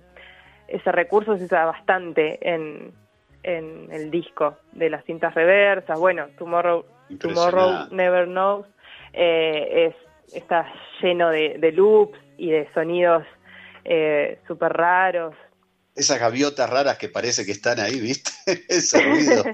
[0.67, 2.91] ese recurso se usa bastante en,
[3.43, 5.97] en el disco de las cintas reversas.
[5.99, 6.83] Bueno, Tomorrow,
[7.19, 7.87] Tomorrow.
[7.91, 8.65] Never Knows
[9.13, 9.93] eh,
[10.29, 13.23] es, está lleno de, de loops y de sonidos
[13.85, 15.35] eh, súper raros.
[15.95, 18.31] Esas gaviotas raras que parece que están ahí, ¿viste?
[18.69, 19.43] Ese ruido.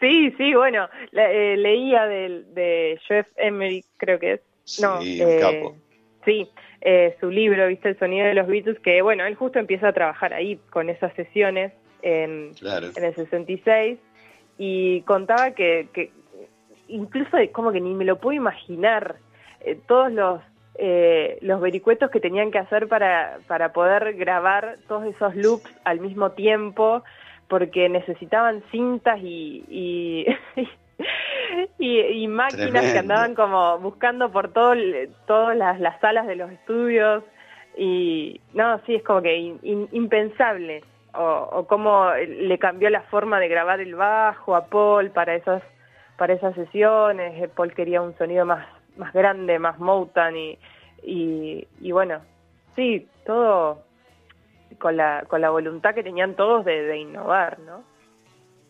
[0.00, 4.40] Sí, sí, bueno, eh, leía del, de Jeff Emery, creo que es.
[4.80, 5.76] No, Sí, un eh, capo.
[6.24, 6.48] Sí,
[6.82, 7.88] eh, su libro, ¿viste?
[7.90, 11.12] El sonido de los Beatles, que bueno, él justo empieza a trabajar ahí con esas
[11.14, 12.90] sesiones en, Claro.
[12.94, 13.98] en el 66
[14.58, 16.10] y contaba que, que
[16.88, 19.16] incluso como que ni me lo puedo imaginar
[19.60, 20.40] eh, todos los
[20.76, 26.00] eh, los vericuetos que tenían que hacer para, para poder grabar todos esos loops al
[26.00, 27.02] mismo tiempo
[27.48, 30.26] porque necesitaban cintas y, y,
[31.78, 34.72] y, y máquinas que andaban como buscando por todo
[35.26, 37.22] todas las, las salas de los estudios.
[37.76, 40.82] Y no, sí, es como que in- in- impensable
[41.14, 45.62] o, cómo le cambió la forma de grabar el bajo a Paul para esas
[46.16, 50.58] para esas sesiones, eh, Paul quería un sonido más más grande, más Motown y,
[51.02, 52.20] y, y bueno,
[52.76, 53.82] sí, todo
[54.78, 57.82] con la, con la voluntad que tenían todos de, de innovar, ¿no?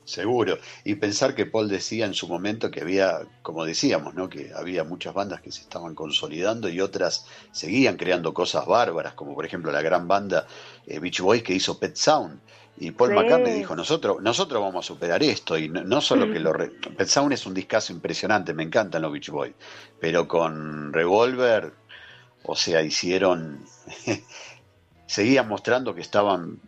[0.05, 0.59] Seguro.
[0.84, 4.28] Y pensar que Paul decía en su momento que había, como decíamos, ¿no?
[4.28, 9.34] que había muchas bandas que se estaban consolidando y otras seguían creando cosas bárbaras, como
[9.34, 10.46] por ejemplo la gran banda
[10.86, 12.40] eh, Beach Boys que hizo Pet Sound.
[12.78, 13.14] Y Paul Sí.
[13.16, 15.57] McCartney dijo, nosotros, nosotros vamos a superar esto.
[15.57, 16.53] Y no, no solo que lo...
[16.53, 19.55] re- Pet Sound es un discazo impresionante, me encantan los Beach Boys.
[20.00, 21.72] Pero con Revolver
[22.44, 23.64] O sea, hicieron,
[25.07, 26.59] seguían mostrando que estaban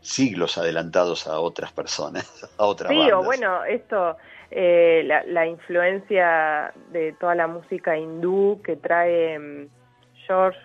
[0.00, 2.24] siglos adelantados a otras personas,
[2.58, 3.14] a otras Sí, bandas.
[3.18, 4.16] o bueno, esto,
[4.50, 9.68] eh, la, la influencia de toda la música hindú que trae mm,
[10.26, 10.58] George,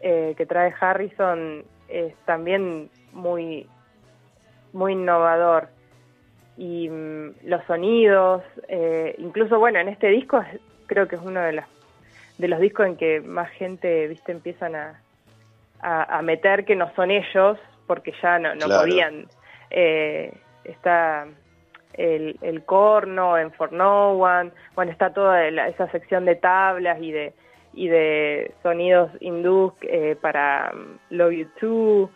[0.00, 3.66] eh, que trae Harrison, es también muy,
[4.72, 5.68] muy innovador.
[6.56, 11.40] Y mm, los sonidos, eh, incluso bueno, en este disco es- creo que es uno
[11.40, 11.66] de, las,
[12.38, 15.00] de los discos en que más gente, viste, empiezan a,
[15.80, 17.58] a, a meter que no son ellos,
[17.92, 18.80] porque ya no, no Claro.
[18.80, 19.26] podían.
[19.68, 20.32] Eh,
[20.64, 21.26] está
[21.92, 26.98] el, el corno en For No One, bueno, está toda la- esa sección de tablas
[27.02, 27.34] y de
[27.74, 32.10] y de sonidos hindús eh, para um, Love You Too.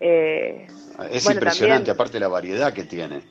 [0.00, 0.66] eh,
[1.10, 3.22] Es bueno, impresionante, también- aparte la variedad que tiene.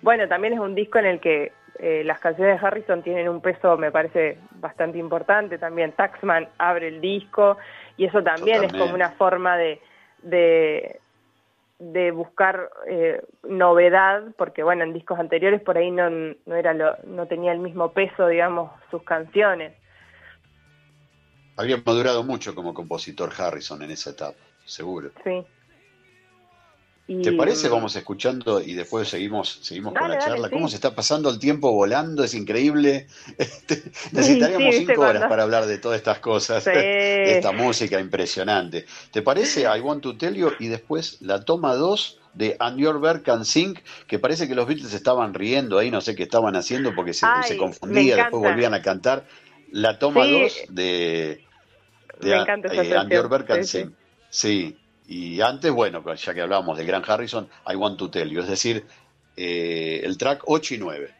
[0.00, 3.40] bueno, también es un disco en el que eh, las canciones de Harrison tienen un
[3.40, 5.92] peso, me parece, bastante importante también.
[5.92, 7.56] Taxman abre el disco
[7.96, 9.80] y eso también es como una forma de,
[10.22, 11.00] de,
[11.92, 16.96] de buscar eh, novedad, porque bueno, en discos anteriores por ahí no, no, era lo,
[17.04, 19.74] no tenía el mismo peso, digamos, sus canciones.
[21.56, 25.10] Habría madurado mucho como compositor Harrison en esa etapa, seguro.
[25.22, 25.44] Sí.
[27.06, 27.68] Y, ¿Te parece?
[27.68, 30.48] Vamos escuchando y después seguimos, seguimos con la dale, charla.
[30.48, 30.54] sí.
[30.54, 32.24] ¿Cómo se está pasando el tiempo volando?
[32.24, 33.08] Es increíble.
[33.36, 33.82] Este,
[34.12, 36.70] necesitaríamos sí, cinco horas cuando- para hablar de todas estas cosas, Sí.
[36.70, 38.86] de esta música impresionante.
[39.10, 42.98] ¿Te parece I Want to Tell You y después la toma 2 de And Your
[42.98, 43.74] Bird Can Sing?
[44.06, 47.26] Que parece que los Beatles estaban riendo ahí, no sé qué estaban haciendo porque se,
[47.26, 49.26] Ay, se confundía, después volvían a cantar.
[49.70, 50.24] La toma.
[50.26, 51.44] 2 de,
[52.20, 53.64] de eh, And Your Bird Can.
[53.66, 53.92] Sing.
[54.30, 58.40] Sí, y antes, bueno, ya que hablábamos de Gran Harrison, I Want to Tell You,
[58.40, 58.86] es decir,
[59.36, 61.14] eh, el track 8 y 9.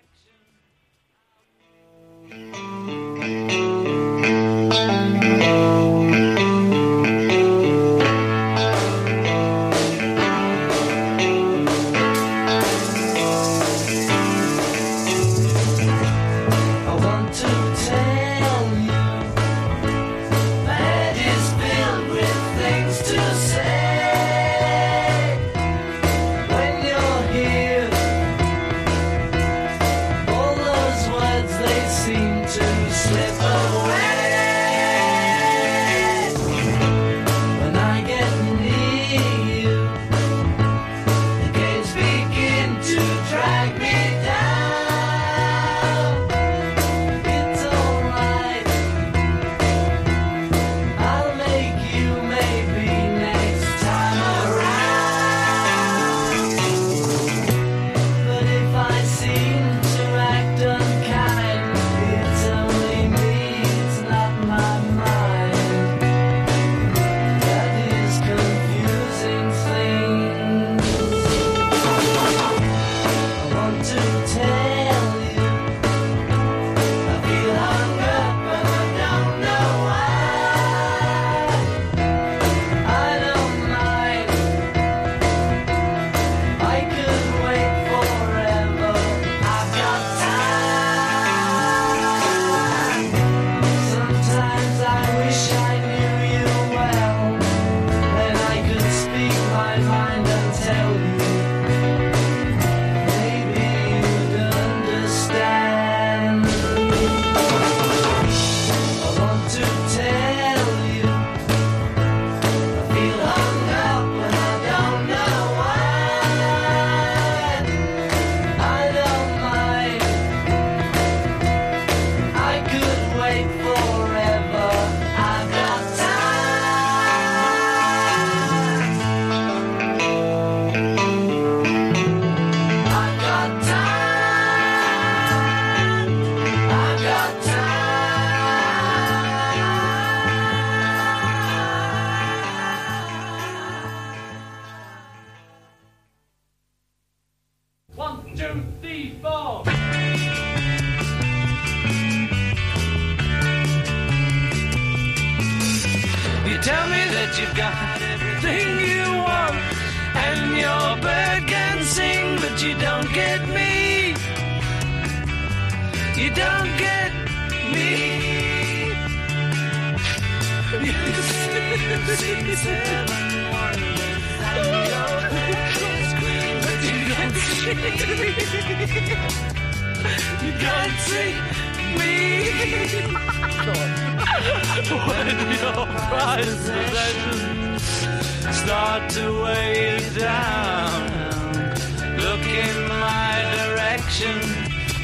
[194.15, 194.41] Direction,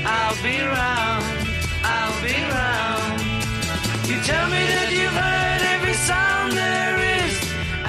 [0.05, 1.49] I'll be round,
[1.83, 3.21] I'll be round.
[4.09, 7.35] You tell me that you've heard every sound there is,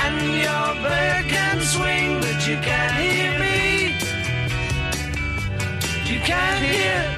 [0.04, 3.96] and your bird can swing, but you can't hear me.
[6.12, 7.11] You can't hear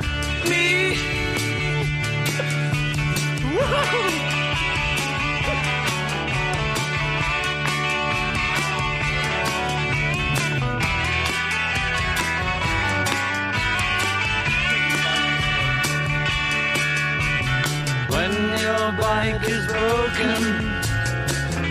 [19.43, 20.41] bike is broken,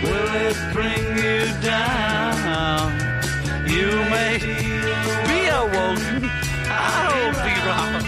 [0.03, 2.91] will it bring you down?
[3.67, 4.37] You may
[5.27, 6.29] be awoken.
[6.69, 8.05] I'll be round.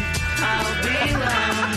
[0.52, 1.74] I'll be round.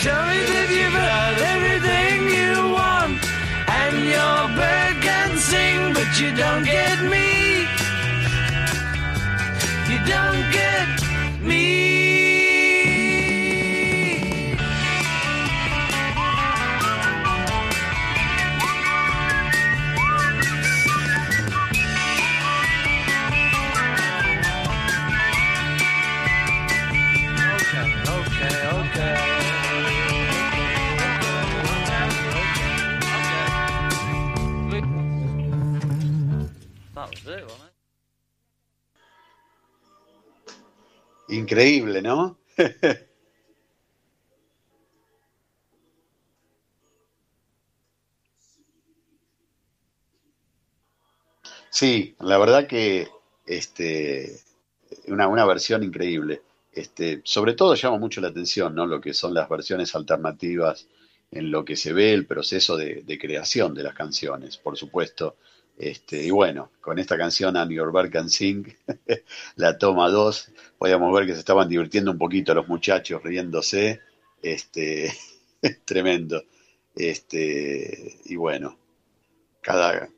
[0.00, 3.18] Tell me that you've had everything you want,
[3.68, 7.66] and your bird can sing, but you don't get me.
[9.90, 10.95] You don't get
[41.40, 42.38] Increíble, ¿no?
[51.70, 53.08] Sí, la verdad que
[53.46, 54.38] este,
[55.08, 56.42] una, una versión increíble.
[56.72, 58.86] Este, sobre todo llama mucho la atención, ¿no?
[58.86, 60.88] Lo que son las versiones alternativas
[61.30, 65.36] en lo que se ve el proceso de, de creación de las canciones, por supuesto.
[65.78, 68.66] Este, y bueno, con esta canción And Your Bird Can Sing,
[69.56, 74.00] la toma 2, podíamos ver que se estaban divirtiendo un poquito los muchachos riéndose.
[74.42, 75.12] Este,
[75.84, 76.42] tremendo.
[76.94, 78.78] Este, y bueno,
[79.60, 80.08] cada,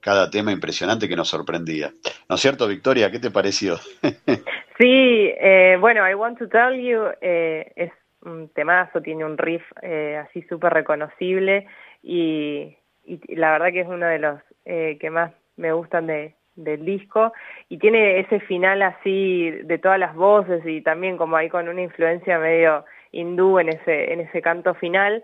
[0.00, 1.92] cada tema impresionante que nos sorprendía.
[2.28, 3.10] ¿No es cierto, Victoria?
[3.10, 3.78] ¿Qué te pareció?
[4.80, 9.62] Sí, eh, bueno, I Want to Tell You eh, es un temazo, tiene un riff
[9.82, 11.66] eh, así súper reconocible
[12.02, 12.78] y
[13.28, 17.32] la verdad que es uno de los eh, que más me gustan de, del disco
[17.68, 21.82] y tiene ese final así de todas las voces y también como ahí con una
[21.82, 25.22] influencia medio hindú en ese, en ese canto final.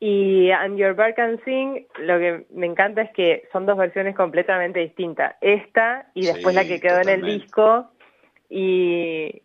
[0.00, 4.16] Y And Your Bird Can Sing, lo que me encanta es que son dos versiones
[4.16, 5.36] completamente distintas.
[5.40, 7.88] Esta y después Sí, la que quedó en el disco.
[8.50, 9.42] Y,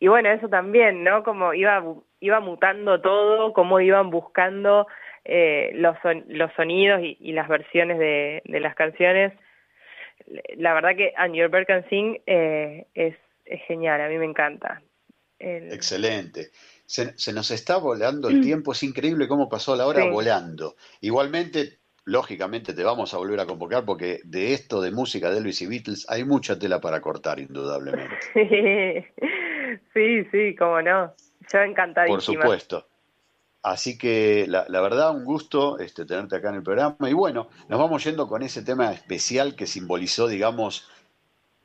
[0.00, 1.22] y bueno, eso también, ¿no?
[1.22, 1.84] Como iba,
[2.18, 4.88] iba mutando todo, cómo iban buscando
[5.24, 9.32] eh, los, son- los sonidos y, y las versiones de, de las canciones.
[10.56, 14.26] La verdad que And Your Bird Can Sing eh, es, es genial, a mí me
[14.26, 14.82] encanta.
[15.38, 16.50] El- Excelente.
[16.84, 20.08] Se, se nos está volando el tiempo, es increíble cómo pasó la hora Sí.
[20.10, 20.74] volando.
[21.00, 25.62] Igualmente, lógicamente te vamos a volver a convocar porque de esto de música de Elvis
[25.62, 28.16] y Beatles hay mucha tela para cortar, indudablemente.
[29.94, 31.14] sí, sí, cómo no.
[31.52, 32.14] Yo encantadísima.
[32.16, 32.88] Por supuesto.
[33.62, 36.96] Así que la, la verdad, un gusto este, tenerte acá en el programa.
[37.08, 40.88] Y bueno, nos vamos yendo con ese tema especial que simbolizó, digamos,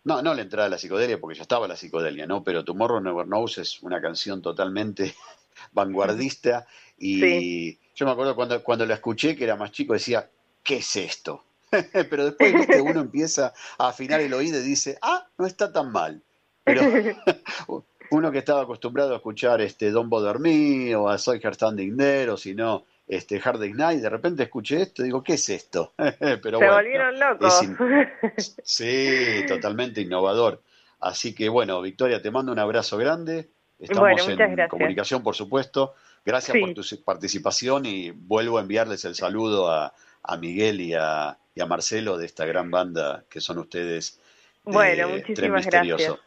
[0.04, 2.43] no, no la entrada a la psicodelia, porque ya estaba la psicodelia, ¿no?
[2.43, 5.16] Pero Tomorrow Never Knows es una canción totalmente
[5.72, 6.68] vanguardista.
[6.98, 7.80] Y Sí.
[7.96, 10.30] yo me acuerdo cuando, cuando la escuché, que era más chico, decía,
[10.64, 11.43] ¿qué es esto?
[12.10, 12.82] Pero después ¿viste?
[12.82, 16.22] uno empieza a afinar el oído y dice, ah, no está tan mal.
[16.64, 16.82] Pero
[18.12, 21.97] uno que estaba acostumbrado a escuchar este Don Bother Me o a Soy Her Standing
[21.97, 25.47] There o si no este Hard Night, de repente escuché esto y digo, ¿qué es
[25.49, 25.93] esto?
[25.97, 27.62] Pero Se bueno, volvieron locos.
[27.64, 27.78] in-
[28.64, 30.62] sí, totalmente innovador.
[30.99, 33.49] Así que bueno, Victoria, te mando un abrazo grande.
[33.80, 34.70] Estamos Bueno, en gracias.
[34.70, 35.93] comunicación, por supuesto.
[36.26, 36.62] Gracias Sí.
[36.62, 39.93] por tu participación y vuelvo a enviarles el saludo a,
[40.24, 44.20] a Miguel y a, y a Marcelo de esta gran banda que son ustedes.
[44.66, 45.20] de Bueno, Tren
[45.51, 46.03] muchísimas Misterioso.
[46.06, 46.26] gracias.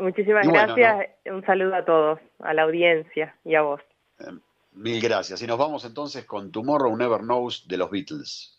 [0.00, 1.16] Muchísimas Y bueno, gracias.
[1.26, 3.80] Un saludo a todos, a la audiencia y a vos.
[4.72, 5.42] Mil gracias.
[5.42, 8.58] Y nos vamos entonces con Tomorrow Never Knows de los Beatles.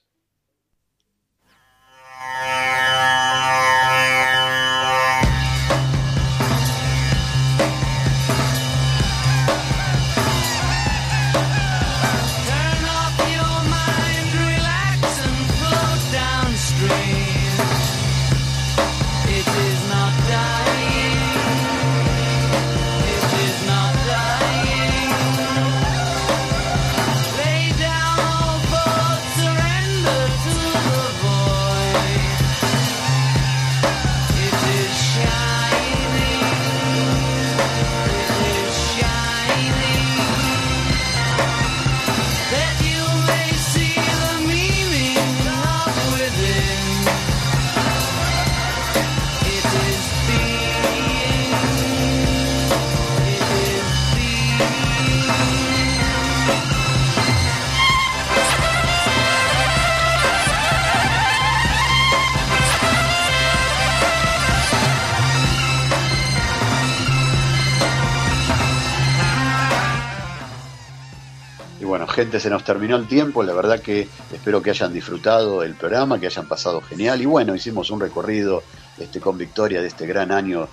[72.10, 73.44] Gente, se nos terminó el tiempo.
[73.44, 77.22] La verdad que espero que hayan disfrutado el programa, que hayan pasado genial.
[77.22, 78.64] Y bueno, hicimos un recorrido
[78.98, 80.68] este, con Victoria de este gran año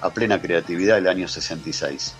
[0.00, 2.14] a plena creatividad, el año 66.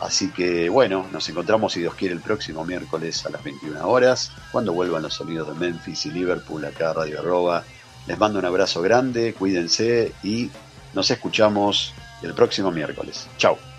[0.00, 4.32] Así que bueno, nos encontramos si Dios quiere el próximo miércoles a las 21 horas,
[4.50, 7.64] cuando vuelvan los sonidos de Memphis y Liverpool acá a Radio Arroba.
[8.06, 10.50] Les mando un abrazo grande, cuídense y
[10.92, 13.28] nos escuchamos el próximo miércoles.
[13.38, 13.71] Chao.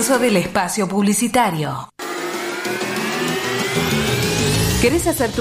[0.00, 1.90] Comienzo del espacio publicitario.
[4.80, 5.38] ¿Querés hacer tu